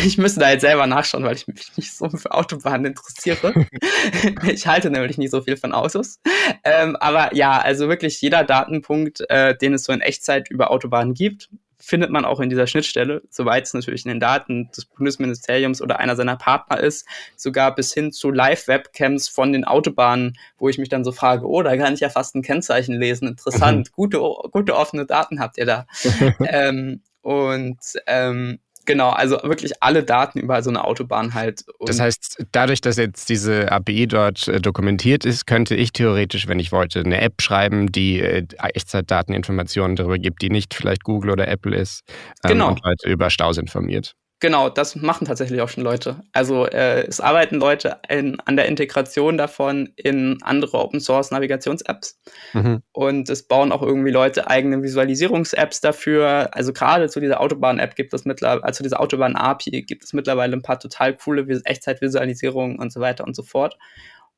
[0.05, 3.65] Ich müsste da jetzt selber nachschauen, weil ich mich nicht so für Autobahnen interessiere.
[4.47, 6.19] ich halte nämlich nicht so viel von Autos.
[6.63, 11.13] Ähm, aber ja, also wirklich jeder Datenpunkt, äh, den es so in Echtzeit über Autobahnen
[11.13, 11.49] gibt,
[11.79, 15.99] findet man auch in dieser Schnittstelle, soweit es natürlich in den Daten des Bundesministeriums oder
[15.99, 20.89] einer seiner Partner ist, sogar bis hin zu Live-Webcams von den Autobahnen, wo ich mich
[20.89, 23.93] dann so frage, oh, da kann ich ja fast ein Kennzeichen lesen, interessant, mhm.
[23.93, 24.17] gute,
[24.51, 25.87] gute offene Daten habt ihr da.
[26.45, 31.65] ähm, und ähm, Genau, also wirklich alle Daten über so eine Autobahn halt.
[31.85, 36.57] Das heißt, dadurch, dass jetzt diese API dort äh, dokumentiert ist, könnte ich theoretisch, wenn
[36.57, 41.49] ich wollte, eine App schreiben, die äh, Echtzeitdateninformationen darüber gibt, die nicht vielleicht Google oder
[41.49, 42.03] Apple ist
[42.45, 42.69] ähm, genau.
[42.69, 44.13] und Leute über Staus informiert.
[44.39, 46.21] Genau, das machen tatsächlich auch schon Leute.
[46.31, 52.19] Also äh, es arbeiten Leute in, an der Integration davon in andere Open Source Navigations-Apps.
[52.53, 52.83] Mhm.
[52.91, 56.49] Und es bauen auch irgendwie Leute eigene Visualisierungs-Apps dafür.
[56.53, 60.61] Also gerade zu dieser Autobahn-App gibt es mittlerweile, also dieser Autobahn-API gibt es mittlerweile ein
[60.61, 63.75] paar total coole Echtzeitvisualisierungen und so weiter und so fort.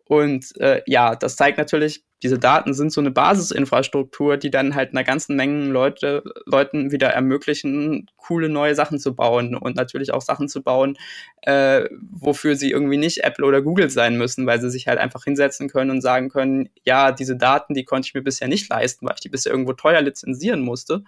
[0.10, 4.89] Und äh, ja, das zeigt natürlich, diese Daten sind so eine Basisinfrastruktur, die dann halt
[4.89, 10.24] einer ganzen Menge Leute, Leuten wieder ermöglichen, coole neue Sachen zu bauen und natürlich auch
[10.24, 10.98] Sachen zu bauen,
[11.43, 15.26] äh, wofür sie irgendwie nicht Apple oder Google sein müssen, weil sie sich halt einfach
[15.26, 19.06] hinsetzen können und sagen können, ja, diese Daten, die konnte ich mir bisher nicht leisten,
[19.06, 21.04] weil ich die bisher irgendwo teuer lizenzieren musste.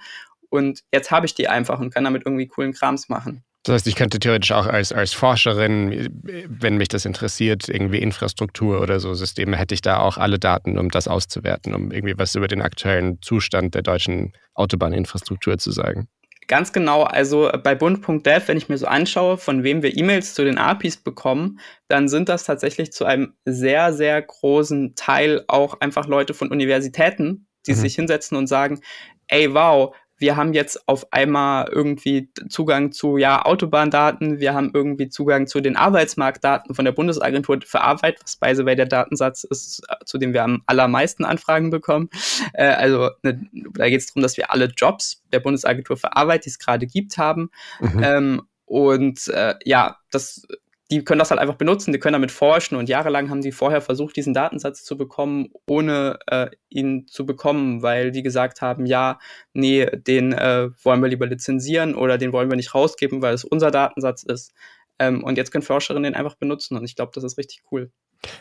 [0.49, 3.43] Und jetzt habe ich die einfach und kann damit irgendwie coolen Krams machen.
[3.63, 8.81] Das heißt, ich könnte theoretisch auch als, als Forscherin, wenn mich das interessiert, irgendwie Infrastruktur
[8.81, 12.33] oder so Systeme, hätte ich da auch alle Daten, um das auszuwerten, um irgendwie was
[12.33, 16.07] über den aktuellen Zustand der deutschen Autobahninfrastruktur zu sagen.
[16.47, 20.43] Ganz genau, also bei bund.dev, wenn ich mir so anschaue, von wem wir E-Mails zu
[20.43, 26.07] den APIs bekommen, dann sind das tatsächlich zu einem sehr, sehr großen Teil auch einfach
[26.07, 27.75] Leute von Universitäten, die mhm.
[27.75, 28.81] sich hinsetzen und sagen,
[29.27, 35.09] ey, wow, wir haben jetzt auf einmal irgendwie Zugang zu ja, Autobahndaten, wir haben irgendwie
[35.09, 39.81] Zugang zu den Arbeitsmarktdaten von der Bundesagentur für Arbeit, was bei so der Datensatz ist,
[40.05, 42.09] zu dem wir am allermeisten Anfragen bekommen.
[42.53, 46.45] Äh, also ne, da geht es darum, dass wir alle Jobs der Bundesagentur für Arbeit,
[46.45, 47.49] die es gerade gibt, haben.
[47.79, 48.03] Mhm.
[48.03, 50.47] Ähm, und äh, ja, das
[50.91, 53.79] die können das halt einfach benutzen, die können damit forschen und jahrelang haben die vorher
[53.79, 59.17] versucht, diesen Datensatz zu bekommen, ohne äh, ihn zu bekommen, weil die gesagt haben, ja,
[59.53, 63.45] nee, den äh, wollen wir lieber lizenzieren oder den wollen wir nicht rausgeben, weil es
[63.45, 64.53] unser Datensatz ist.
[64.99, 67.89] Ähm, und jetzt können Forscherinnen den einfach benutzen und ich glaube, das ist richtig cool.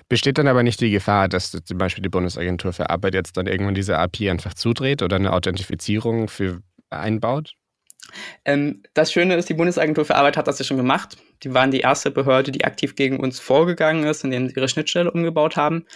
[0.08, 3.46] Besteht dann aber nicht die Gefahr, dass zum Beispiel die Bundesagentur für Arbeit jetzt dann
[3.46, 6.60] irgendwann diese API einfach zudreht oder eine Authentifizierung für
[6.90, 7.54] einbaut?
[8.44, 11.16] Ähm, das Schöne ist, die Bundesagentur für Arbeit hat das ja schon gemacht.
[11.42, 15.10] Die waren die erste Behörde, die aktiv gegen uns vorgegangen ist, indem sie ihre Schnittstelle
[15.10, 15.86] umgebaut haben.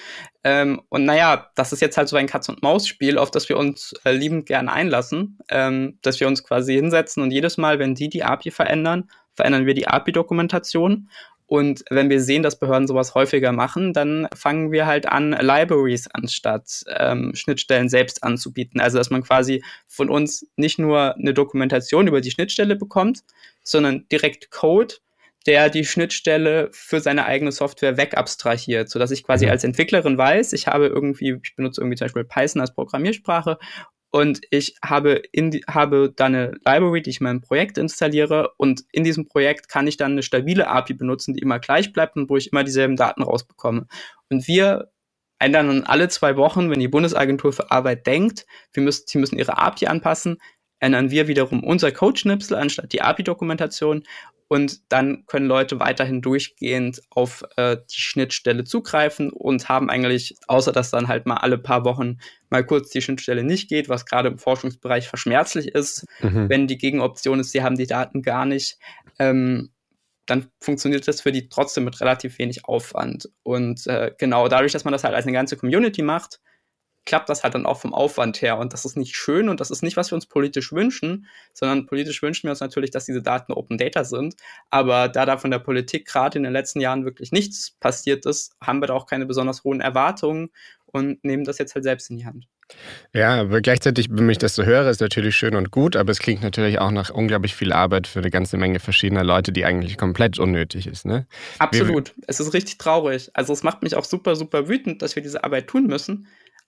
[0.42, 4.12] Ähm, und naja, das ist jetzt halt so ein Katz-und-Maus-Spiel, auf das wir uns äh,
[4.12, 8.24] liebend gerne einlassen, ähm, dass wir uns quasi hinsetzen und jedes Mal, wenn die die
[8.24, 11.08] API verändern, verändern wir die API-Dokumentation
[11.54, 16.08] und wenn wir sehen, dass Behörden sowas häufiger machen, dann fangen wir halt an, Libraries
[16.12, 18.80] anstatt ähm, Schnittstellen selbst anzubieten.
[18.80, 23.20] Also dass man quasi von uns nicht nur eine Dokumentation über die Schnittstelle bekommt,
[23.62, 24.96] sondern direkt Code,
[25.46, 29.52] der die Schnittstelle für seine eigene Software wegabstrahiert, sodass ich quasi mhm.
[29.52, 33.58] als Entwicklerin weiß, ich habe irgendwie, ich benutze irgendwie zum Beispiel Python als Programmiersprache
[34.14, 38.52] und ich habe, in die, habe dann eine Library, die ich in meinem Projekt installiere
[38.58, 42.14] und in diesem Projekt kann ich dann eine stabile API benutzen, die immer gleich bleibt
[42.14, 43.88] und wo ich immer dieselben Daten rausbekomme.
[44.30, 44.92] Und wir
[45.40, 49.36] ändern dann alle zwei Wochen, wenn die Bundesagentur für Arbeit denkt, wir müssen, sie müssen
[49.36, 50.40] ihre API anpassen,
[50.78, 54.04] ändern wir wiederum unser Code-Schnipsel anstatt die API-Dokumentation
[54.48, 60.72] und dann können Leute weiterhin durchgehend auf äh, die Schnittstelle zugreifen und haben eigentlich, außer
[60.72, 62.18] dass dann halt mal alle paar Wochen
[62.50, 66.48] mal kurz die Schnittstelle nicht geht, was gerade im Forschungsbereich verschmerzlich ist, mhm.
[66.48, 68.78] wenn die Gegenoption ist, sie haben die Daten gar nicht,
[69.18, 69.70] ähm,
[70.26, 73.28] dann funktioniert das für die trotzdem mit relativ wenig Aufwand.
[73.42, 76.40] Und äh, genau dadurch, dass man das halt als eine ganze Community macht,
[77.06, 78.58] klappt das halt dann auch vom Aufwand her.
[78.58, 81.86] Und das ist nicht schön und das ist nicht, was wir uns politisch wünschen, sondern
[81.86, 84.36] politisch wünschen wir uns natürlich, dass diese Daten Open Data sind.
[84.70, 88.56] Aber da da von der Politik gerade in den letzten Jahren wirklich nichts passiert ist,
[88.60, 90.50] haben wir da auch keine besonders hohen Erwartungen
[90.86, 92.46] und nehmen das jetzt halt selbst in die Hand.
[93.12, 96.18] Ja, aber gleichzeitig, wenn ich das so höre, ist natürlich schön und gut, aber es
[96.18, 99.98] klingt natürlich auch nach unglaublich viel Arbeit für eine ganze Menge verschiedener Leute, die eigentlich
[99.98, 101.26] komplett unnötig ist, ne?
[101.58, 102.16] Absolut.
[102.16, 103.30] Wie, es ist richtig traurig.
[103.34, 106.26] Also es macht mich auch super, super wütend, dass wir diese Arbeit tun müssen.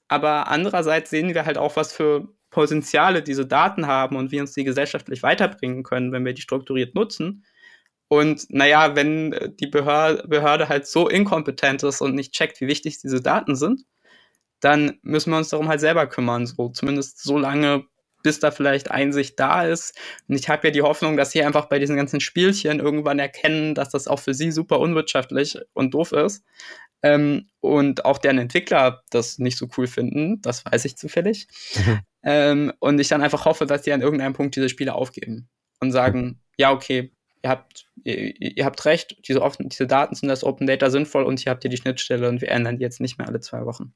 [0.09, 4.53] Aber andererseits sehen wir halt auch, was für Potenziale diese Daten haben und wie uns
[4.53, 7.45] die gesellschaftlich weiterbringen können, wenn wir die strukturiert nutzen.
[8.09, 13.01] Und naja, wenn die Behörde, Behörde halt so inkompetent ist und nicht checkt, wie wichtig
[13.01, 13.83] diese Daten sind,
[14.61, 17.85] dann müssen wir uns darum halt selber kümmern, so zumindest so lange,
[18.23, 19.99] bis da vielleicht Einsicht da ist.
[20.29, 23.75] Und ich habe ja die Hoffnung, dass sie einfach bei diesen ganzen Spielchen irgendwann erkennen,
[23.75, 26.45] dass das auch für sie super unwirtschaftlich und doof ist.
[27.03, 31.47] Ähm, und auch deren Entwickler das nicht so cool finden, das weiß ich zufällig.
[31.75, 32.01] Mhm.
[32.23, 35.49] Ähm, und ich dann einfach hoffe, dass die an irgendeinem Punkt diese Spiele aufgeben
[35.81, 40.31] und sagen, ja, okay, ihr habt, ihr, ihr habt recht, diese, offen, diese Daten sind
[40.31, 43.01] als Open Data sinnvoll und hier habt ihr die Schnittstelle und wir ändern die jetzt
[43.01, 43.93] nicht mehr alle zwei Wochen.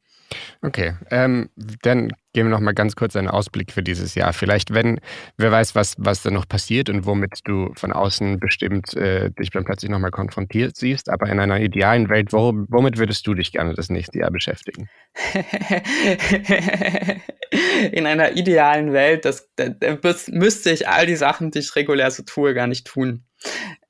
[0.62, 1.50] Okay, ähm,
[1.82, 4.32] dann geben wir noch mal ganz kurz einen Ausblick für dieses Jahr.
[4.32, 5.00] Vielleicht, wenn,
[5.36, 9.50] wer weiß, was, was da noch passiert und womit du von außen bestimmt äh, dich
[9.50, 11.10] dann plötzlich noch mal konfrontiert siehst.
[11.10, 14.88] Aber in einer idealen Welt, wo, womit würdest du dich gerne das nächste Jahr beschäftigen?
[17.90, 22.12] in einer idealen Welt, das, das, das müsste ich all die Sachen, die ich regulär
[22.12, 23.24] so tue, gar nicht tun.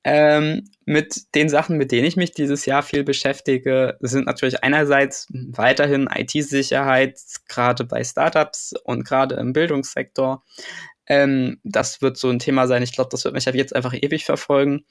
[0.02, 5.28] Ähm, mit den Sachen, mit denen ich mich dieses Jahr viel beschäftige, sind natürlich einerseits
[5.30, 10.42] weiterhin IT-Sicherheit, gerade bei Startups und gerade im Bildungssektor.
[11.10, 12.84] Ähm, das wird so ein Thema sein.
[12.84, 14.84] Ich glaube, das wird mich ab jetzt einfach ewig verfolgen.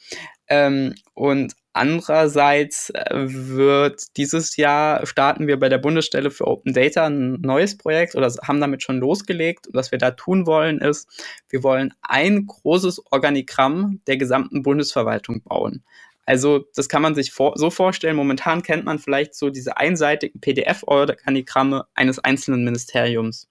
[0.49, 7.05] Ähm, und andererseits äh, wird dieses Jahr starten wir bei der Bundesstelle für Open Data
[7.05, 9.67] ein neues Projekt oder haben damit schon losgelegt.
[9.67, 11.07] Und was wir da tun wollen, ist,
[11.47, 15.85] wir wollen ein großes Organigramm der gesamten Bundesverwaltung bauen.
[16.29, 18.15] Also das kann man sich vor so vorstellen.
[18.15, 23.49] Momentan kennt man vielleicht so diese einseitigen PDF-Organigramme eines einzelnen Ministeriums.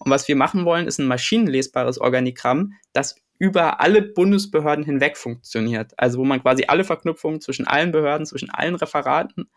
[0.00, 5.92] Und was wir machen wollen, ist ein maschinenlesbares Organigramm, das über alle Bundesbehörden hinweg funktioniert.
[5.98, 9.48] Also wo man quasi alle Verknüpfungen zwischen allen Behörden, zwischen allen Referaten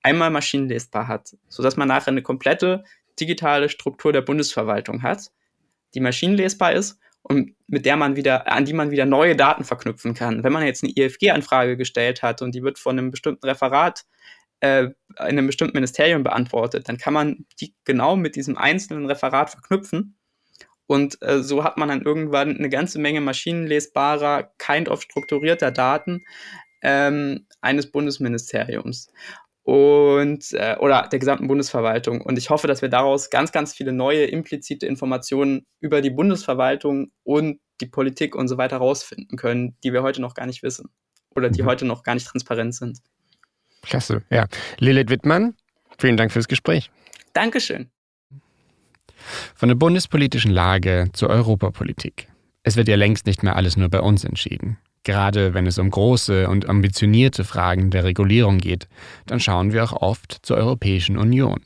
[0.00, 2.84] einmal maschinenlesbar hat, sodass man nachher eine komplette
[3.20, 5.30] digitale Struktur der Bundesverwaltung hat,
[5.92, 10.14] die maschinenlesbar ist und mit der man wieder, an die man wieder neue Daten verknüpfen
[10.14, 10.44] kann.
[10.44, 14.04] Wenn man jetzt eine IFG-Anfrage gestellt hat und die wird von einem bestimmten Referat
[14.60, 19.50] äh, in einem bestimmten Ministerium beantwortet, dann kann man die genau mit diesem einzelnen Referat
[19.50, 20.16] verknüpfen.
[20.86, 26.24] Und äh, so hat man dann irgendwann eine ganze Menge maschinenlesbarer, kind of strukturierter Daten
[26.82, 29.10] ähm, eines Bundesministeriums
[29.64, 32.20] und äh, oder der gesamten Bundesverwaltung.
[32.20, 37.10] Und ich hoffe, dass wir daraus ganz, ganz viele neue implizite Informationen über die Bundesverwaltung
[37.24, 40.90] und die Politik und so weiter rausfinden können, die wir heute noch gar nicht wissen
[41.34, 41.66] oder die mhm.
[41.66, 42.98] heute noch gar nicht transparent sind.
[43.82, 44.46] Klasse, ja.
[44.78, 45.54] Lilith Wittmann,
[45.98, 46.90] vielen Dank fürs Gespräch.
[47.32, 47.90] Dankeschön.
[49.54, 52.28] Von der bundespolitischen Lage zur Europapolitik.
[52.62, 54.78] Es wird ja längst nicht mehr alles nur bei uns entschieden.
[55.04, 58.88] Gerade wenn es um große und ambitionierte Fragen der Regulierung geht,
[59.26, 61.60] dann schauen wir auch oft zur Europäischen Union.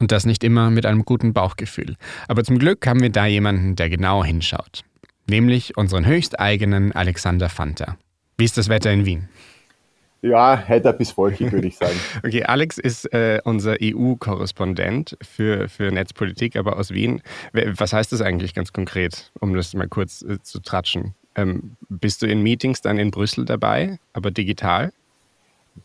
[0.00, 1.94] Und das nicht immer mit einem guten Bauchgefühl.
[2.26, 4.82] Aber zum Glück haben wir da jemanden, der genau hinschaut.
[5.28, 7.96] Nämlich unseren höchsteigenen Alexander Fanta.
[8.36, 9.28] Wie ist das Wetter in Wien?
[10.20, 11.96] Ja, heiter bis wolkig, würde ich sagen.
[12.24, 17.22] okay, Alex ist äh, unser EU-Korrespondent für, für Netzpolitik, aber aus Wien.
[17.52, 21.14] Was heißt das eigentlich ganz konkret, um das mal kurz äh, zu tratschen?
[21.36, 24.92] Ähm, bist du in Meetings dann in Brüssel dabei, aber digital?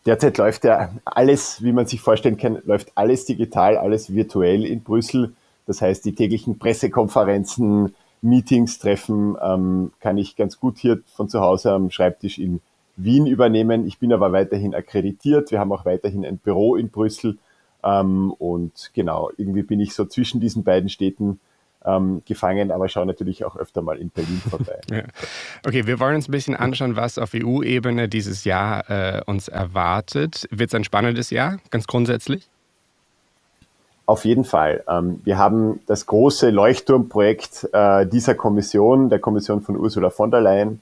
[0.05, 4.83] Derzeit läuft ja alles, wie man sich vorstellen kann, läuft alles digital, alles virtuell in
[4.83, 5.33] Brüssel.
[5.65, 11.39] Das heißt, die täglichen Pressekonferenzen, Meetings, Treffen ähm, kann ich ganz gut hier von zu
[11.39, 12.59] Hause am Schreibtisch in
[12.97, 13.87] Wien übernehmen.
[13.87, 15.51] Ich bin aber weiterhin akkreditiert.
[15.51, 17.37] Wir haben auch weiterhin ein Büro in Brüssel.
[17.83, 21.39] Ähm, und genau, irgendwie bin ich so zwischen diesen beiden Städten
[21.85, 24.79] ähm, gefangen, aber schaue natürlich auch öfter mal in Berlin vorbei.
[24.91, 25.03] ja.
[25.65, 30.47] Okay, wir wollen uns ein bisschen anschauen, was auf EU-Ebene dieses Jahr äh, uns erwartet.
[30.51, 32.49] Wird es ein spannendes Jahr, ganz grundsätzlich?
[34.05, 34.83] Auf jeden Fall.
[34.89, 40.41] Ähm, wir haben das große Leuchtturmprojekt äh, dieser Kommission, der Kommission von Ursula von der
[40.41, 40.81] Leyen,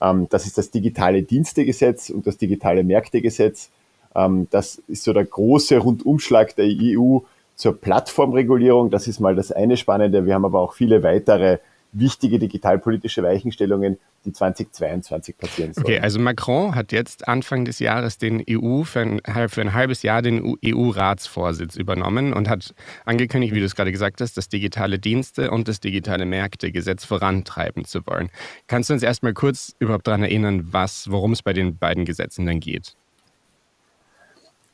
[0.00, 3.70] ähm, das ist das digitale Dienstegesetz und das digitale Märktegesetz.
[4.14, 7.20] Ähm, das ist so der große Rundumschlag der EU
[7.54, 8.90] zur Plattformregulierung.
[8.90, 10.26] Das ist mal das eine Spannende.
[10.26, 11.58] Wir haben aber auch viele weitere
[11.94, 15.86] wichtige digitalpolitische Weichenstellungen, die 2022 passieren sollen.
[15.86, 20.02] Okay, also Macron hat jetzt Anfang des Jahres den EU für ein, für ein halbes
[20.02, 22.74] Jahr den EU-Ratsvorsitz übernommen und hat
[23.04, 27.84] angekündigt, wie du es gerade gesagt hast, das digitale Dienste und das digitale Märktegesetz vorantreiben
[27.84, 28.30] zu wollen.
[28.66, 32.46] Kannst du uns erstmal kurz überhaupt daran erinnern, was, worum es bei den beiden Gesetzen
[32.46, 32.96] dann geht?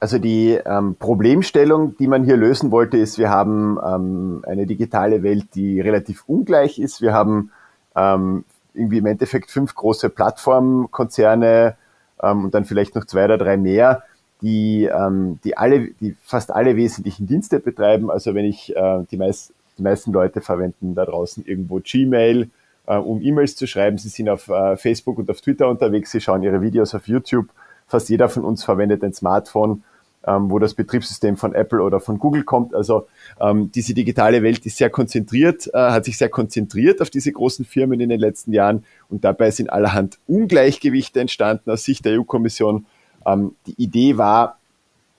[0.01, 5.23] Also die ähm, Problemstellung, die man hier lösen wollte, ist, wir haben ähm, eine digitale
[5.23, 7.03] Welt, die relativ ungleich ist.
[7.03, 7.53] Wir haben
[7.95, 11.77] ähm, irgendwie im Endeffekt fünf große Plattformkonzerne
[12.23, 14.05] ähm, und dann vielleicht noch zwei oder drei mehr,
[14.41, 18.11] die, ähm, die, alle, die fast alle wesentlichen Dienste betreiben.
[18.11, 22.49] Also wenn ich äh, die, meist, die meisten Leute verwenden da draußen irgendwo Gmail,
[22.87, 23.99] äh, um E-Mails zu schreiben.
[23.99, 27.49] Sie sind auf äh, Facebook und auf Twitter unterwegs, sie schauen ihre Videos auf YouTube.
[27.87, 29.83] Fast jeder von uns verwendet ein Smartphone,
[30.27, 32.75] ähm, wo das Betriebssystem von Apple oder von Google kommt.
[32.75, 33.07] Also
[33.41, 37.65] ähm, diese digitale Welt ist sehr konzentriert, äh, hat sich sehr konzentriert auf diese großen
[37.65, 42.87] Firmen in den letzten Jahren und dabei sind allerhand Ungleichgewichte entstanden aus Sicht der EU-Kommission.
[43.27, 44.59] Ähm, die Idee war,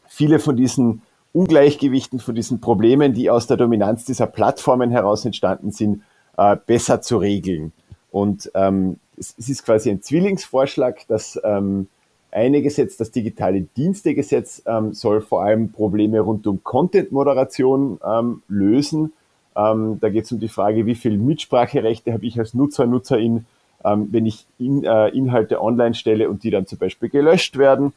[0.07, 1.01] viele von diesen
[1.33, 6.03] Ungleichgewichten, von diesen Problemen, die aus der Dominanz dieser Plattformen heraus entstanden sind,
[6.37, 7.71] äh, besser zu regeln.
[8.11, 11.87] Und ähm, es, es, ist quasi ein Zwillingsvorschlag, dass ähm,
[12.31, 19.13] eine Gesetz, das digitale Dienstegesetz, ähm, soll vor allem Probleme rund um Content-Moderation ähm, lösen.
[19.55, 23.45] Ähm, da geht es um die Frage, wie viel Mitspracherechte habe ich als Nutzer, Nutzerin,
[23.83, 27.93] ähm, wenn ich in, äh, Inhalte online stelle und die dann zum Beispiel gelöscht werden.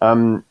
[0.00, 0.44] Ähm,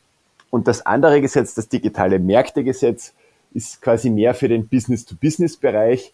[0.50, 3.14] und das andere Gesetz, das digitale Märktegesetz,
[3.54, 6.12] ist quasi mehr für den Business-to-Business-Bereich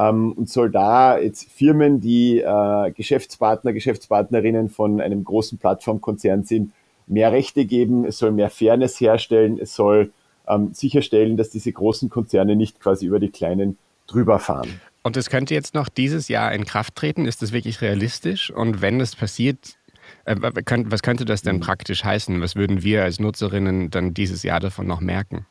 [0.00, 6.72] ähm, und soll da jetzt Firmen, die äh, Geschäftspartner, Geschäftspartnerinnen von einem großen Plattformkonzern sind,
[7.06, 10.12] mehr Rechte geben, es soll mehr Fairness herstellen, es soll
[10.48, 14.80] ähm, sicherstellen, dass diese großen Konzerne nicht quasi über die kleinen drüber fahren.
[15.02, 17.26] Und es könnte jetzt noch dieses Jahr in Kraft treten.
[17.26, 18.50] Ist das wirklich realistisch?
[18.50, 19.76] Und wenn das passiert,
[20.24, 22.40] äh, was könnte das denn praktisch heißen?
[22.40, 25.46] Was würden wir als Nutzerinnen dann dieses Jahr davon noch merken?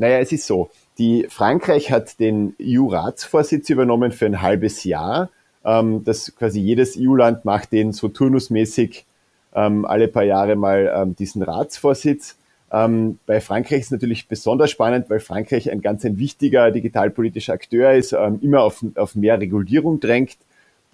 [0.00, 0.70] Naja, es ist so.
[0.96, 5.28] Die Frankreich hat den EU-Ratsvorsitz übernommen für ein halbes Jahr.
[5.62, 9.04] Ähm, das quasi jedes EU-Land macht den so turnusmäßig
[9.54, 12.38] ähm, alle paar Jahre mal ähm, diesen Ratsvorsitz.
[12.72, 17.92] Ähm, bei Frankreich ist natürlich besonders spannend, weil Frankreich ein ganz ein wichtiger digitalpolitischer Akteur
[17.92, 20.38] ist, ähm, immer auf, auf mehr Regulierung drängt.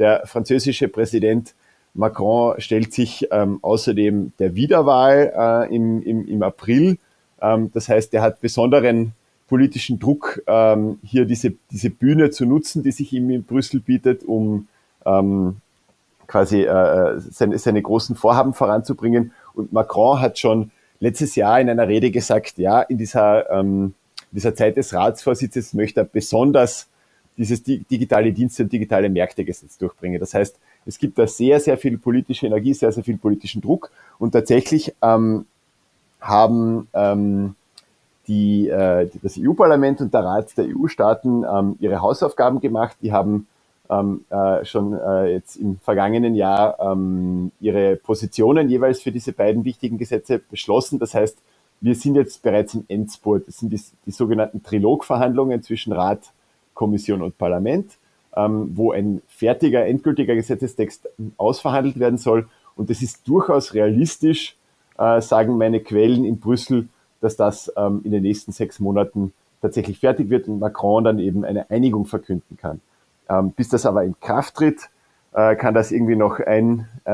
[0.00, 1.54] Der französische Präsident
[1.94, 6.98] Macron stellt sich ähm, außerdem der Wiederwahl äh, im, im, im April.
[7.38, 9.12] Das heißt, er hat besonderen
[9.48, 14.24] politischen Druck, ähm, hier diese, diese Bühne zu nutzen, die sich ihm in Brüssel bietet,
[14.24, 14.68] um
[15.04, 15.56] ähm,
[16.26, 19.32] quasi äh, seine, seine großen Vorhaben voranzubringen.
[19.54, 23.94] Und Macron hat schon letztes Jahr in einer Rede gesagt, ja, in dieser, ähm,
[24.32, 26.88] dieser Zeit des Ratsvorsitzes möchte er besonders
[27.36, 30.18] dieses digitale Dienste und digitale Märktegesetz durchbringen.
[30.18, 33.90] Das heißt, es gibt da sehr, sehr viel politische Energie, sehr, sehr viel politischen Druck
[34.18, 35.44] und tatsächlich ähm,
[36.28, 37.54] haben ähm,
[38.28, 42.96] die, äh, das EU-Parlament und der Rat der EU-Staaten ähm, ihre Hausaufgaben gemacht.
[43.02, 43.46] Die haben
[43.88, 49.64] ähm, äh, schon äh, jetzt im vergangenen Jahr ähm, ihre Positionen jeweils für diese beiden
[49.64, 50.98] wichtigen Gesetze beschlossen.
[50.98, 51.38] Das heißt,
[51.80, 53.46] wir sind jetzt bereits im Endspurt.
[53.46, 56.20] Das sind die, die sogenannten Trilogverhandlungen zwischen Rat,
[56.74, 57.92] Kommission und Parlament,
[58.34, 62.48] ähm, wo ein fertiger, endgültiger Gesetzestext ausverhandelt werden soll.
[62.74, 64.56] Und das ist durchaus realistisch,
[64.98, 66.88] äh, sagen meine Quellen in Brüssel,
[67.20, 69.32] dass das ähm, in den nächsten sechs Monaten
[69.62, 72.80] tatsächlich fertig wird und Macron dann eben eine Einigung verkünden kann.
[73.28, 74.88] Ähm, bis das aber in Kraft tritt,
[75.32, 77.10] äh, kann das irgendwie noch ein, äh,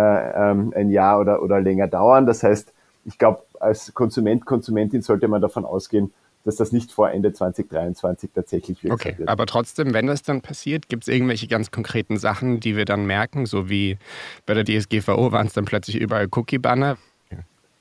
[0.50, 2.26] ähm, ein Jahr oder, oder länger dauern.
[2.26, 2.72] Das heißt,
[3.04, 6.12] ich glaube, als Konsument, Konsumentin sollte man davon ausgehen,
[6.44, 8.92] dass das nicht vor Ende 2023 tatsächlich wird.
[8.92, 9.28] Okay, wird.
[9.28, 13.06] aber trotzdem, wenn das dann passiert, gibt es irgendwelche ganz konkreten Sachen, die wir dann
[13.06, 13.96] merken, so wie
[14.44, 16.96] bei der DSGVO waren es dann plötzlich überall Cookie-Banner?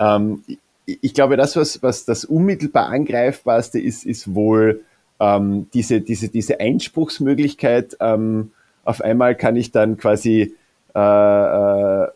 [0.02, 0.44] Ähm,
[0.86, 4.84] ich glaube, das, was, was das unmittelbar angreifbarste ist, ist wohl
[5.20, 7.98] ähm, diese, diese, diese Einspruchsmöglichkeit.
[8.00, 8.52] Ähm,
[8.84, 10.56] auf einmal kann ich dann quasi,
[10.96, 12.08] äh, äh,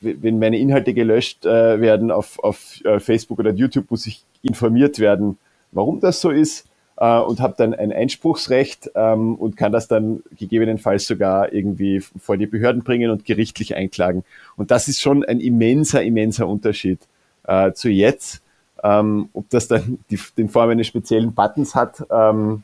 [0.00, 4.98] wenn meine Inhalte gelöscht äh, werden auf, auf äh, Facebook oder YouTube, muss ich informiert
[4.98, 5.38] werden,
[5.70, 6.66] warum das so ist
[6.96, 12.38] äh, und habe dann ein Einspruchsrecht ähm, und kann das dann gegebenenfalls sogar irgendwie vor
[12.38, 14.24] die Behörden bringen und gerichtlich einklagen.
[14.56, 17.00] Und das ist schon ein immenser, immenser Unterschied
[17.44, 18.42] äh, zu jetzt.
[18.82, 22.62] Ähm, ob das dann die, den Form eines speziellen Buttons hat, ähm,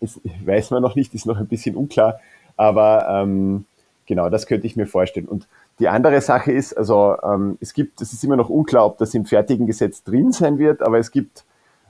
[0.00, 2.20] ist, weiß man noch nicht, ist noch ein bisschen unklar.
[2.56, 3.64] Aber ähm,
[4.06, 5.26] genau, das könnte ich mir vorstellen.
[5.26, 5.46] Und
[5.78, 9.14] die andere Sache ist, also ähm, es gibt, es ist immer noch unklar, ob das
[9.14, 11.44] im fertigen Gesetz drin sein wird, aber es gibt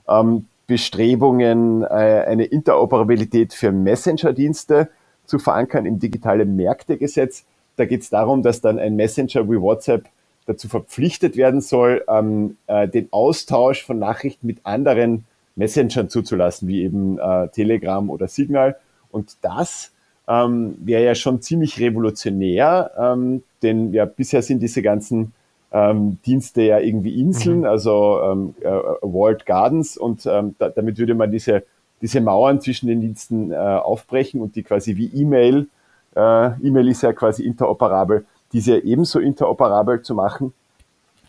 [0.07, 1.85] ähm, Bestrebungen, äh,
[2.27, 4.89] eine Interoperabilität für Messenger-Dienste
[5.25, 7.45] zu verankern im digitalen Märktegesetz.
[7.75, 10.07] Da geht es darum, dass dann ein Messenger wie WhatsApp
[10.45, 15.25] dazu verpflichtet werden soll, ähm, äh, den Austausch von Nachrichten mit anderen
[15.55, 18.75] Messengern zuzulassen, wie eben äh, Telegram oder Signal.
[19.11, 19.91] Und das
[20.27, 25.33] ähm, wäre ja schon ziemlich revolutionär, ähm, denn ja bisher sind diese ganzen
[25.71, 27.65] ähm, Dienste ja irgendwie Inseln, mhm.
[27.65, 28.69] also ähm, äh,
[29.01, 31.63] Walled Gardens und ähm, da, damit würde man diese,
[32.01, 35.67] diese Mauern zwischen den Diensten äh, aufbrechen und die quasi wie E-Mail,
[36.15, 40.53] äh, E-Mail ist ja quasi interoperabel, diese ebenso interoperabel zu machen.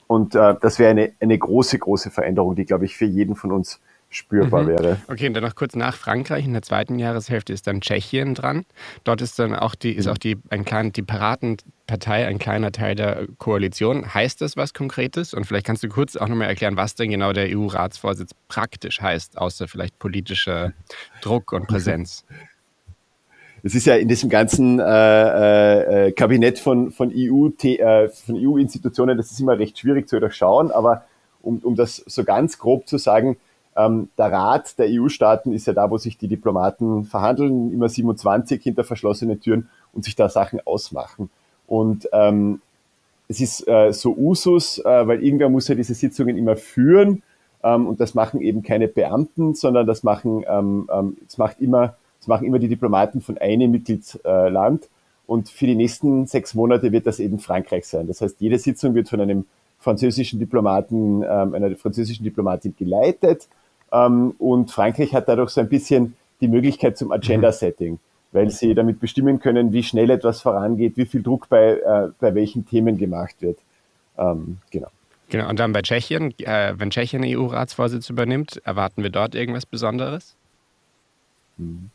[0.06, 3.52] Und äh, das wäre eine, eine große, große Veränderung, die, glaube ich, für jeden von
[3.52, 4.68] uns spürbar mhm.
[4.68, 4.96] wäre.
[5.08, 6.44] Okay, und dann noch kurz nach Frankreich.
[6.44, 8.64] In der zweiten Jahreshälfte ist dann Tschechien dran.
[9.02, 10.12] Dort ist dann auch die, ist mhm.
[10.12, 14.14] auch die, ein klein, die Piratenpartei ein kleiner Teil der Koalition.
[14.14, 15.34] Heißt das was Konkretes?
[15.34, 19.38] Und vielleicht kannst du kurz auch nochmal erklären, was denn genau der EU-Ratsvorsitz praktisch heißt,
[19.38, 20.72] außer vielleicht politischer
[21.20, 22.24] Druck und Präsenz.
[23.66, 29.16] Es ist ja in diesem ganzen äh, äh, äh Kabinett von, von EU-Institutionen, äh, EU
[29.16, 31.06] das ist immer recht schwierig zu durchschauen, aber
[31.40, 33.38] um, um das so ganz grob zu sagen,
[33.74, 38.62] ähm, der Rat der EU-Staaten ist ja da, wo sich die Diplomaten verhandeln, immer 27
[38.62, 41.30] hinter verschlossenen Türen und sich da Sachen ausmachen.
[41.66, 42.60] Und ähm,
[43.28, 47.22] es ist äh, so Usus, äh, weil irgendwer muss ja diese Sitzungen immer führen
[47.62, 51.96] ähm, und das machen eben keine Beamten, sondern das machen, ähm, ähm, das macht immer,
[52.24, 54.88] das machen immer die Diplomaten von einem Mitgliedsland.
[55.26, 58.06] Und für die nächsten sechs Monate wird das eben Frankreich sein.
[58.06, 59.44] Das heißt, jede Sitzung wird von einem
[59.78, 63.48] französischen Diplomaten, ähm, einer französischen Diplomatin geleitet
[63.92, 67.98] ähm, und Frankreich hat dadurch so ein bisschen die Möglichkeit zum Agenda-Setting,
[68.32, 72.34] weil sie damit bestimmen können, wie schnell etwas vorangeht, wie viel Druck bei, äh, bei
[72.34, 73.58] welchen Themen gemacht wird.
[74.16, 74.88] Ähm, genau.
[75.28, 80.36] Genau, und dann bei Tschechien, äh, wenn Tschechien EU-Ratsvorsitz übernimmt, erwarten wir dort irgendwas Besonderes?
[81.56, 81.90] Mhm.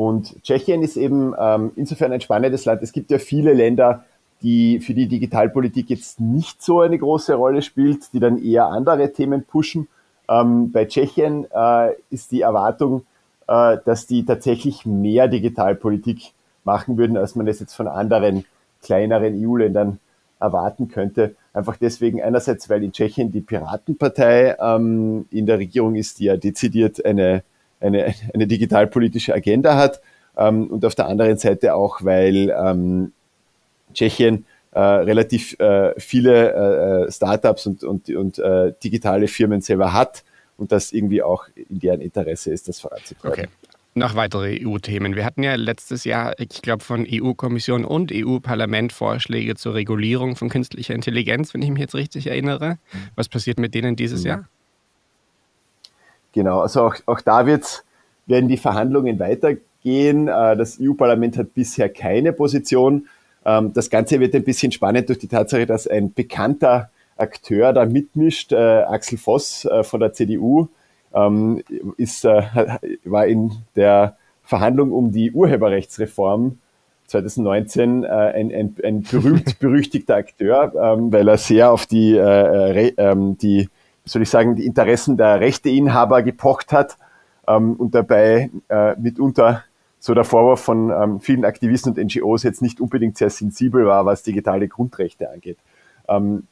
[0.00, 2.82] Und Tschechien ist eben ähm, insofern ein spannendes Land.
[2.82, 4.06] Es gibt ja viele Länder,
[4.40, 9.12] die für die Digitalpolitik jetzt nicht so eine große Rolle spielt, die dann eher andere
[9.12, 9.88] Themen pushen.
[10.26, 13.04] Ähm, bei Tschechien äh, ist die Erwartung,
[13.46, 16.32] äh, dass die tatsächlich mehr Digitalpolitik
[16.64, 18.46] machen würden, als man es jetzt von anderen
[18.82, 19.98] kleineren EU-Ländern
[20.40, 21.34] erwarten könnte.
[21.52, 26.38] Einfach deswegen einerseits, weil in Tschechien die Piratenpartei ähm, in der Regierung ist, die ja
[26.38, 27.42] dezidiert eine,
[27.80, 30.00] eine, eine digitalpolitische Agenda hat.
[30.36, 33.12] Ähm, und auf der anderen Seite auch, weil ähm,
[33.94, 39.92] Tschechien äh, relativ äh, viele äh, äh, Startups und, und, und äh, digitale Firmen selber
[39.92, 40.24] hat
[40.56, 43.46] und das irgendwie auch in deren Interesse ist, das voranzutreiben.
[43.46, 43.48] Okay.
[43.94, 45.16] Noch weitere EU-Themen.
[45.16, 50.48] Wir hatten ja letztes Jahr, ich glaube, von EU-Kommission und EU-Parlament Vorschläge zur Regulierung von
[50.48, 52.78] künstlicher Intelligenz, wenn ich mich jetzt richtig erinnere.
[53.16, 54.26] Was passiert mit denen dieses mhm.
[54.28, 54.48] Jahr?
[56.32, 57.84] Genau, also auch, auch da wird,
[58.26, 60.28] werden die Verhandlungen weitergehen.
[60.28, 63.08] Äh, das EU-Parlament hat bisher keine Position.
[63.44, 67.84] Ähm, das Ganze wird ein bisschen spannend durch die Tatsache, dass ein bekannter Akteur da
[67.84, 70.68] mitmischt, äh, Axel Voss äh, von der CDU,
[71.12, 71.62] ähm,
[71.96, 72.24] ist,
[73.04, 76.58] war in der Verhandlung um die Urheberrechtsreform
[77.10, 82.88] 2019 äh, ein, ein, ein berühmt berüchtigter Akteur, ähm, weil er sehr auf die, äh,
[82.88, 83.68] äh, die,
[84.04, 86.96] soll ich sagen, die Interessen der Rechteinhaber gepocht hat
[87.46, 89.64] ähm, und dabei äh, mitunter
[89.98, 94.06] so der Vorwurf von ähm, vielen Aktivisten und NGOs jetzt nicht unbedingt sehr sensibel war,
[94.06, 95.58] was digitale Grundrechte angeht.
[96.08, 96.46] Ähm,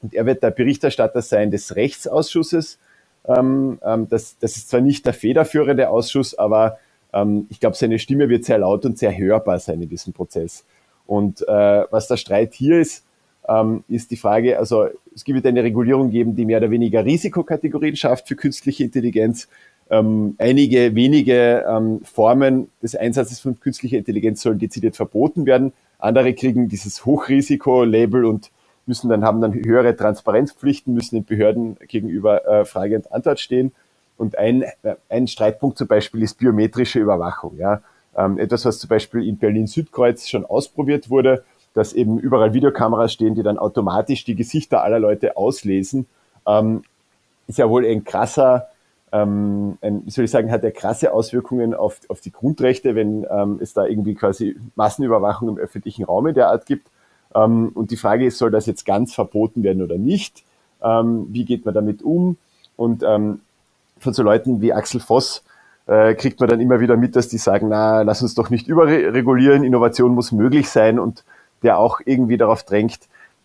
[0.00, 2.78] und er wird der Berichterstatter sein des Rechtsausschusses.
[3.26, 6.78] Ähm, ähm, das, das ist zwar nicht der federführende Ausschuss, aber
[7.12, 10.64] ähm, ich glaube, seine Stimme wird sehr laut und sehr hörbar sein in diesem Prozess.
[11.06, 13.04] Und äh, was der Streit hier ist,
[13.48, 17.96] ähm, ist die Frage, also es wird eine Regulierung geben, die mehr oder weniger Risikokategorien
[17.96, 19.48] schafft für künstliche Intelligenz
[19.90, 25.72] ähm, einige wenige ähm, Formen des Einsatzes von künstlicher Intelligenz sollen dezidiert verboten werden.
[25.98, 28.50] Andere kriegen dieses Hochrisiko-Label und
[28.86, 33.72] müssen dann haben dann höhere Transparenzpflichten, müssen den Behörden gegenüber äh, Frage und Antwort stehen.
[34.16, 37.56] Und ein, äh, ein Streitpunkt zum Beispiel ist biometrische Überwachung.
[37.58, 37.82] Ja?
[38.16, 41.44] Ähm, etwas, was zum Beispiel in Berlin-Südkreuz schon ausprobiert wurde,
[41.74, 46.06] dass eben überall Videokameras stehen, die dann automatisch die Gesichter aller Leute auslesen,
[46.46, 46.82] ähm,
[47.46, 48.68] ist ja wohl ein krasser
[49.14, 53.24] ähm, ein, wie soll ich sagen, hat er krasse Auswirkungen auf, auf die Grundrechte, wenn
[53.30, 56.88] ähm, es da irgendwie quasi Massenüberwachung im öffentlichen Raum in der Art gibt.
[57.32, 60.42] Ähm, und die Frage ist, soll das jetzt ganz verboten werden oder nicht?
[60.82, 62.38] Ähm, wie geht man damit um?
[62.76, 63.40] Und ähm,
[64.00, 65.44] von so Leuten wie Axel Voss
[65.86, 68.66] äh, kriegt man dann immer wieder mit, dass die sagen, na, lass uns doch nicht
[68.66, 71.22] überregulieren, Innovation muss möglich sein und
[71.64, 73.00] der auch irgendwie darauf drängt,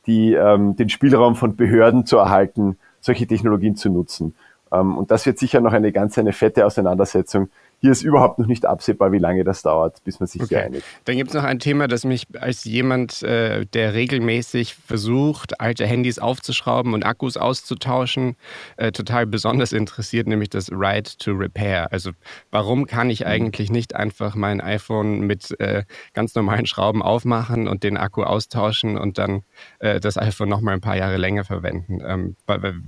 [0.06, 4.36] die, ähm, den Spielraum von Behörden zu erhalten, solche Technologien zu nutzen.
[4.72, 7.50] Ähm, und das wird sicher noch eine ganz eine fette Auseinandersetzung.
[7.82, 10.56] Hier ist überhaupt noch nicht absehbar, wie lange das dauert, bis man sich okay.
[10.56, 10.84] hier einigt.
[11.06, 15.86] Dann gibt es noch ein Thema, das mich als jemand, äh, der regelmäßig versucht, alte
[15.86, 18.36] Handys aufzuschrauben und Akkus auszutauschen,
[18.76, 21.92] äh, total besonders interessiert, nämlich das Right to Repair.
[21.94, 22.12] Also
[22.52, 23.28] warum kann ich mhm.
[23.28, 28.98] eigentlich nicht einfach mein iPhone mit äh, ganz normalen Schrauben aufmachen und den Akku austauschen
[28.98, 29.44] und dann
[29.80, 32.00] äh, das iPhone noch mal ein paar Jahre länger verwenden?
[32.06, 32.36] Ähm,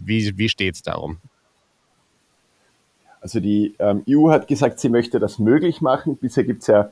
[0.03, 1.19] wie wie steht es darum?
[3.21, 6.17] Also die ähm, EU hat gesagt, sie möchte das möglich machen.
[6.17, 6.89] Bisher gibt es ja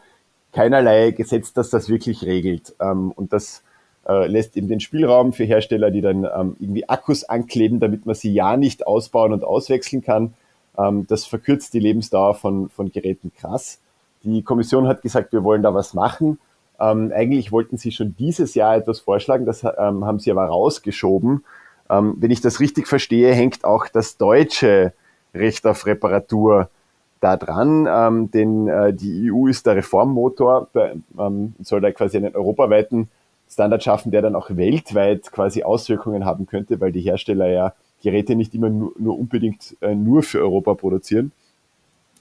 [0.54, 2.76] keinerlei Gesetz, das das wirklich regelt.
[2.80, 3.64] Ähm, und das
[4.08, 8.16] äh, lässt eben den Spielraum für Hersteller, die dann ähm, irgendwie Akkus ankleben, damit man
[8.16, 10.34] sie ja nicht ausbauen und auswechseln kann.
[10.78, 13.80] Ähm, das verkürzt die Lebensdauer von, von Geräten krass.
[14.24, 16.40] Die Kommission hat gesagt, wir wollen da was machen.
[16.80, 21.44] Ähm, eigentlich wollten sie schon dieses Jahr etwas vorschlagen, das ähm, haben sie aber rausgeschoben.
[21.92, 24.94] Wenn ich das richtig verstehe, hängt auch das deutsche
[25.34, 26.70] Recht auf Reparatur
[27.20, 30.70] da dran, ähm, denn äh, die EU ist der Reformmotor,
[31.18, 33.10] ähm, soll da quasi einen europaweiten
[33.50, 38.36] Standard schaffen, der dann auch weltweit quasi Auswirkungen haben könnte, weil die Hersteller ja Geräte
[38.36, 41.32] nicht immer nur, nur unbedingt äh, nur für Europa produzieren.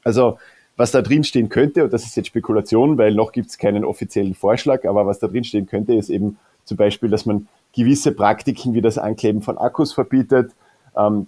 [0.03, 0.39] Also
[0.77, 3.85] was da drin stehen könnte, und das ist jetzt Spekulation, weil noch gibt es keinen
[3.85, 8.13] offiziellen Vorschlag, aber was da drin stehen könnte, ist eben zum Beispiel, dass man gewisse
[8.13, 10.53] Praktiken wie das Ankleben von Akkus verbietet,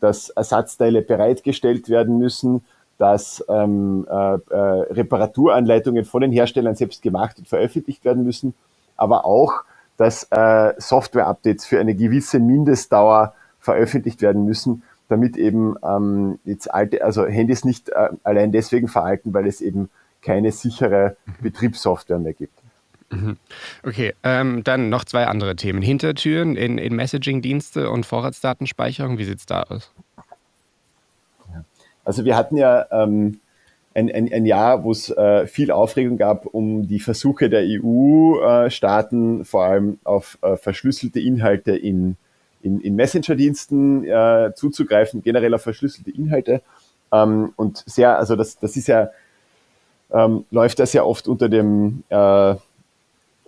[0.01, 2.63] dass Ersatzteile bereitgestellt werden müssen,
[3.01, 4.39] dass ähm, äh, äh,
[4.93, 8.53] Reparaturanleitungen von den Herstellern selbst gemacht und veröffentlicht werden müssen,
[8.97, 9.65] aber auch,
[9.97, 17.03] dass äh, Software-Updates für eine gewisse Mindestdauer veröffentlicht werden müssen, damit eben ähm, jetzt alte,
[17.03, 19.89] also Handys nicht äh, allein deswegen veralten, weil es eben
[20.21, 22.60] keine sichere Betriebssoftware mehr gibt.
[23.11, 23.37] Mhm.
[23.83, 25.83] Okay, ähm, dann noch zwei andere Themen.
[25.83, 29.93] Hintertüren in, in Messaging-Dienste und Vorratsdatenspeicherung, wie sieht es da aus?
[32.05, 33.41] Also wir hatten ja ähm,
[33.95, 39.41] ein, ein, ein Jahr, wo es äh, viel Aufregung gab um die Versuche der EU-Staaten,
[39.41, 42.17] äh, vor allem auf äh, verschlüsselte Inhalte in,
[42.63, 46.63] in, in Messenger-Diensten äh, zuzugreifen, generell auf verschlüsselte Inhalte.
[47.13, 49.11] Ähm, und sehr, also das, das ist ja,
[50.13, 52.55] ähm, läuft das ja oft unter dem äh,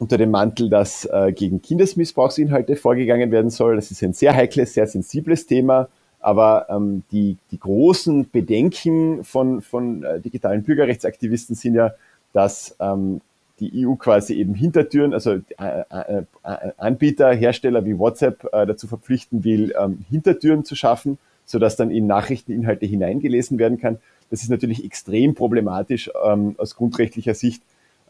[0.03, 3.77] unter dem Mantel, dass äh, gegen Kindesmissbrauchsinhalte vorgegangen werden soll.
[3.77, 5.89] Das ist ein sehr heikles, sehr sensibles Thema.
[6.19, 11.93] Aber ähm, die, die großen Bedenken von, von äh, digitalen Bürgerrechtsaktivisten sind ja,
[12.33, 13.21] dass ähm,
[13.61, 18.89] die EU quasi eben Hintertüren, also äh, äh, äh, Anbieter, Hersteller wie WhatsApp äh, dazu
[18.89, 23.99] verpflichten will, ähm, Hintertüren zu schaffen, sodass dann in Nachrichteninhalte hineingelesen werden kann.
[24.31, 27.63] Das ist natürlich extrem problematisch ähm, aus grundrechtlicher Sicht.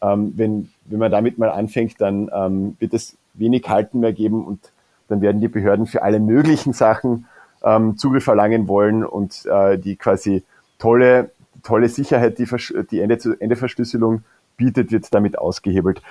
[0.02, 4.44] Ähm, wenn, wenn man damit mal anfängt, dann ähm, wird es wenig Halten mehr geben
[4.44, 4.72] und
[5.08, 7.26] dann werden die Behörden für alle möglichen Sachen
[7.62, 10.42] ähm, Zugriff erlangen wollen und äh, die quasi
[10.78, 11.30] tolle,
[11.62, 12.46] tolle Sicherheit, die,
[12.90, 14.24] die Ende, Ende Verschlüsselung
[14.56, 16.02] bietet, wird damit ausgehebelt.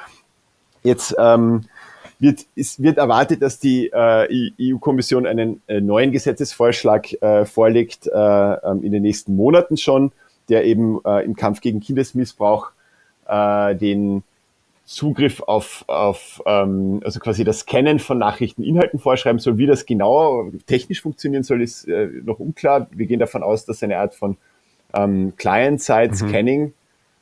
[0.84, 1.66] Jetzt ähm,
[2.20, 8.12] wird, es wird erwartet, dass die äh, EU-Kommission einen äh, neuen Gesetzesvorschlag äh, vorlegt äh,
[8.14, 10.12] ähm, in den nächsten Monaten schon,
[10.50, 12.72] der eben äh, im Kampf gegen Kindesmissbrauch
[13.28, 14.24] äh, den
[14.92, 19.58] Zugriff auf, auf ähm, also quasi das Scannen von Nachrichteninhalten vorschreiben soll.
[19.58, 22.88] Wie das genau technisch funktionieren soll, ist äh, noch unklar.
[22.92, 24.36] Wir gehen davon aus, dass eine Art von
[24.94, 26.74] ähm, Client-Side-Scanning mhm.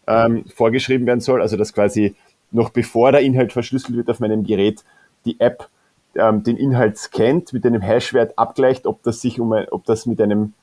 [0.08, 1.42] ähm, vorgeschrieben werden soll.
[1.42, 2.16] Also dass quasi
[2.52, 4.84] noch bevor der Inhalt verschlüsselt wird auf meinem Gerät,
[5.26, 5.70] die App
[6.16, 10.08] ähm, den Inhalt scannt, mit einem Hashwert abgleicht, ob das sich um ein, ob das
[10.08, 10.54] mit einem,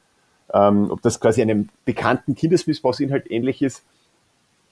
[0.53, 3.85] ähm, ob das quasi einem bekannten Kindesmissbrauchsinhalt ähnlich ist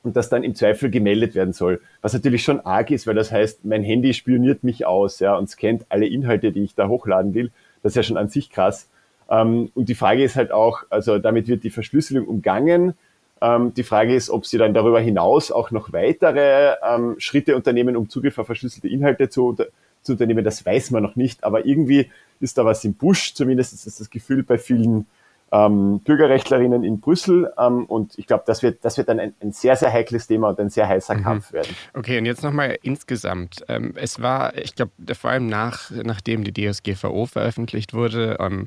[0.05, 1.81] und das dann im Zweifel gemeldet werden soll.
[2.03, 5.49] Was natürlich schon arg ist, weil das heißt, mein Handy spioniert mich aus ja, und
[5.49, 7.51] scannt alle Inhalte, die ich da hochladen will.
[7.83, 8.89] Das ist ja schon an sich krass.
[9.31, 12.95] Ähm, und die Frage ist halt auch, also damit wird die Verschlüsselung umgangen.
[13.41, 17.97] Ähm, die Frage ist, ob sie dann darüber hinaus auch noch weitere ähm, Schritte unternehmen,
[17.97, 19.57] um Zugriff auf verschlüsselte Inhalte zu,
[20.03, 20.45] zu unternehmen.
[20.45, 23.33] Das weiß man noch nicht, aber irgendwie ist da was im Busch.
[23.35, 25.07] Zumindest ist das das Gefühl bei vielen
[25.55, 27.53] ähm, Bürgerrechtlerinnen in Brüssel.
[27.57, 30.49] Ähm, und ich glaube, das wird, das wird dann ein, ein, sehr, sehr heikles Thema
[30.49, 31.23] und ein sehr heißer mhm.
[31.23, 31.77] Kampf werden.
[31.95, 33.65] Okay, und jetzt nochmal insgesamt.
[33.69, 38.67] Ähm, es war, ich glaube, vor allem nach, nachdem die DSGVO veröffentlicht wurde, ähm,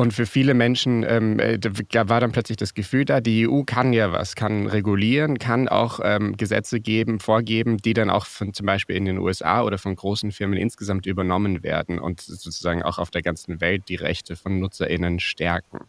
[0.00, 3.92] und für viele Menschen ähm, äh, war dann plötzlich das Gefühl da, die EU kann
[3.92, 8.64] ja was, kann regulieren, kann auch ähm, Gesetze geben, vorgeben, die dann auch von zum
[8.64, 13.10] Beispiel in den USA oder von großen Firmen insgesamt übernommen werden und sozusagen auch auf
[13.10, 15.80] der ganzen Welt die Rechte von NutzerInnen stärken.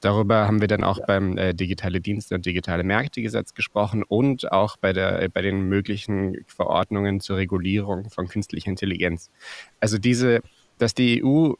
[0.00, 1.06] Darüber haben wir dann auch ja.
[1.06, 6.38] beim äh, Digitale Dienste und Digitale Märkte-Gesetz gesprochen und auch bei, der, bei den möglichen
[6.48, 9.30] Verordnungen zur Regulierung von künstlicher Intelligenz.
[9.78, 10.40] Also diese,
[10.78, 11.52] dass die EU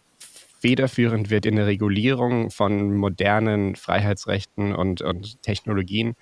[0.62, 6.14] federführend wird in der Regulierung von modernen Freiheitsrechten und, und Technologien.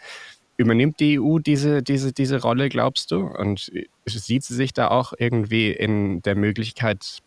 [0.56, 3.20] Übernimmt die EU diese, diese, diese Rolle, glaubst du?
[3.20, 3.70] Und
[4.06, 7.18] sieht sie sich da auch irgendwie in der Möglichkeit,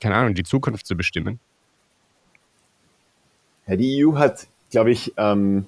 [0.00, 1.40] keine Ahnung, die Zukunft zu bestimmen?
[3.66, 5.66] Ja, die EU hat, glaube ich, ähm,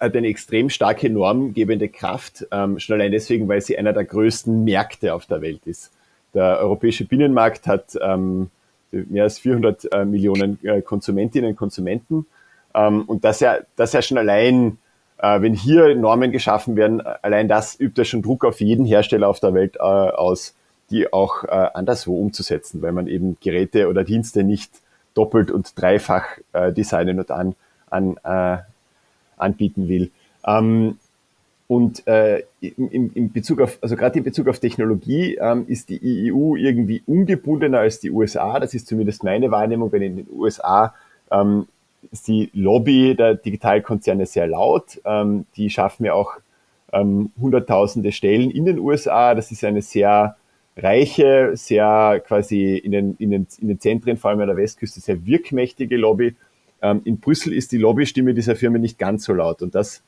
[0.00, 4.64] hat eine extrem starke normgebende Kraft, ähm, schon allein deswegen, weil sie einer der größten
[4.64, 5.92] Märkte auf der Welt ist.
[6.32, 8.50] Der europäische Binnenmarkt hat ähm,
[8.92, 12.26] mehr als 400 äh, Millionen äh, Konsumentinnen und Konsumenten.
[12.74, 14.78] Ähm, und das ja, das ja schon allein,
[15.18, 19.28] äh, wenn hier Normen geschaffen werden, allein das übt ja schon Druck auf jeden Hersteller
[19.28, 20.54] auf der Welt äh, aus,
[20.90, 24.70] die auch äh, anderswo umzusetzen, weil man eben Geräte oder Dienste nicht
[25.14, 27.54] doppelt und dreifach äh, designen und an,
[27.88, 28.58] an, äh,
[29.36, 30.10] anbieten will.
[30.44, 30.98] Ähm,
[31.70, 36.32] und äh, in, in Bezug auf, also gerade in Bezug auf Technologie ähm, ist die
[36.32, 38.58] EU irgendwie ungebundener als die USA.
[38.58, 40.92] Das ist zumindest meine Wahrnehmung, wenn in den USA
[41.30, 41.68] ähm,
[42.10, 45.00] ist die Lobby der Digitalkonzerne sehr laut.
[45.04, 46.32] Ähm, die schaffen ja auch
[46.92, 49.36] ähm, hunderttausende Stellen in den USA.
[49.36, 50.34] Das ist eine sehr
[50.76, 54.98] reiche, sehr quasi in den, in den, in den Zentren, vor allem an der Westküste,
[54.98, 56.34] sehr wirkmächtige Lobby.
[56.82, 59.62] Ähm, in Brüssel ist die Lobbystimme dieser Firma nicht ganz so laut.
[59.62, 60.02] Und das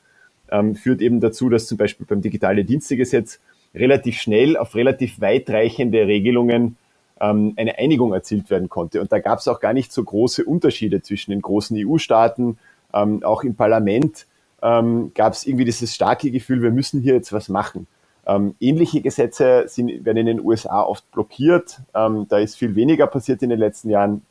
[0.53, 3.39] ähm, führt eben dazu, dass zum Beispiel beim Digitale Dienstegesetz
[3.75, 6.77] relativ schnell auf relativ weitreichende Regelungen
[7.19, 9.01] ähm, eine Einigung erzielt werden konnte.
[9.01, 12.59] Und da gab es auch gar nicht so große Unterschiede zwischen den großen EU-Staaten.
[12.93, 14.27] Ähm, auch im Parlament
[14.61, 17.87] ähm, gab es irgendwie dieses starke Gefühl, wir müssen hier jetzt was machen.
[18.25, 21.79] Ähm, ähnliche Gesetze sind, werden in den USA oft blockiert.
[21.95, 24.21] Ähm, da ist viel weniger passiert in den letzten Jahren.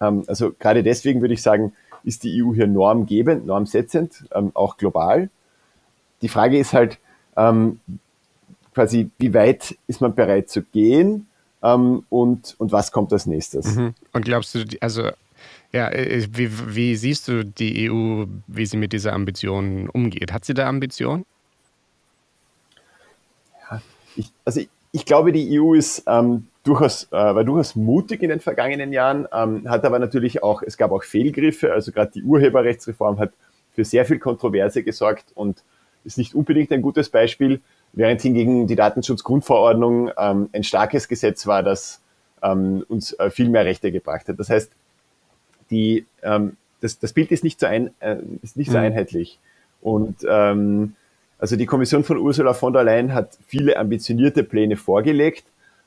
[0.00, 1.72] Ähm, also gerade deswegen würde ich sagen,
[2.04, 5.28] ist die EU hier normgebend, normsetzend, ähm, auch global.
[6.22, 6.98] Die Frage ist halt
[7.36, 7.80] ähm,
[8.74, 11.26] quasi, wie weit ist man bereit zu gehen
[11.62, 13.74] ähm, und, und was kommt als nächstes?
[13.74, 13.94] Mhm.
[14.12, 15.10] Und glaubst du, also
[15.72, 20.32] ja, äh, wie, wie siehst du die EU, wie sie mit dieser Ambition umgeht?
[20.32, 21.24] Hat sie da Ambition?
[23.70, 23.82] Ja,
[24.16, 28.30] ich, also ich, ich glaube, die EU ist ähm, durchaus, äh, war durchaus mutig in
[28.30, 32.22] den vergangenen Jahren, ähm, hat aber natürlich auch, es gab auch Fehlgriffe, also gerade die
[32.22, 33.32] Urheberrechtsreform hat
[33.74, 35.62] für sehr viel Kontroverse gesorgt und
[36.04, 37.60] ist nicht unbedingt ein gutes Beispiel,
[37.92, 42.00] während hingegen die Datenschutzgrundverordnung ähm, ein starkes Gesetz war, das
[42.42, 44.38] ähm, uns äh, viel mehr Rechte gebracht hat.
[44.38, 44.70] Das heißt,
[45.70, 48.84] die, ähm, das, das Bild ist nicht so, ein, äh, ist nicht so mhm.
[48.84, 49.38] einheitlich.
[49.80, 50.94] Und ähm,
[51.38, 55.44] also die Kommission von Ursula von der Leyen hat viele ambitionierte Pläne vorgelegt.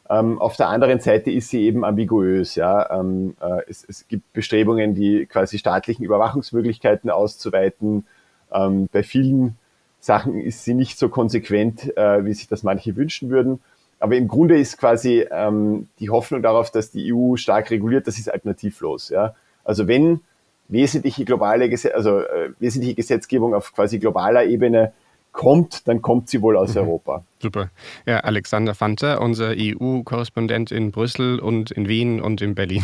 [0.09, 2.55] Ähm, auf der anderen Seite ist sie eben ambiguös.
[2.55, 2.99] Ja?
[2.99, 8.05] Ähm, äh, es, es gibt Bestrebungen, die quasi staatlichen Überwachungsmöglichkeiten auszuweiten.
[8.53, 9.57] Ähm, bei vielen
[10.02, 13.62] Sachen ist sie nicht so konsequent, äh, wie sich das manche wünschen würden.
[13.99, 18.18] Aber im Grunde ist quasi ähm, die Hoffnung darauf, dass die EU stark reguliert, das
[18.18, 19.10] ist alternativlos.
[19.10, 19.36] Ja?
[19.64, 20.22] Also wenn
[20.68, 24.91] wesentliche globale, also äh, wesentliche Gesetzgebung auf quasi globaler Ebene
[25.32, 26.82] kommt, dann kommt sie wohl aus mhm.
[26.82, 27.24] Europa.
[27.39, 27.70] Super.
[28.06, 32.84] Ja, Alexander Fanter, unser EU-Korrespondent in Brüssel und in Wien und in Berlin.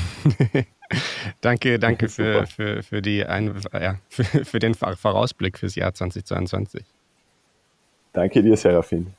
[1.42, 6.86] danke, danke für, für, für, die Ein ja, für, für den Vorausblick fürs Jahr 2022.
[8.14, 9.14] Danke dir, Serafin.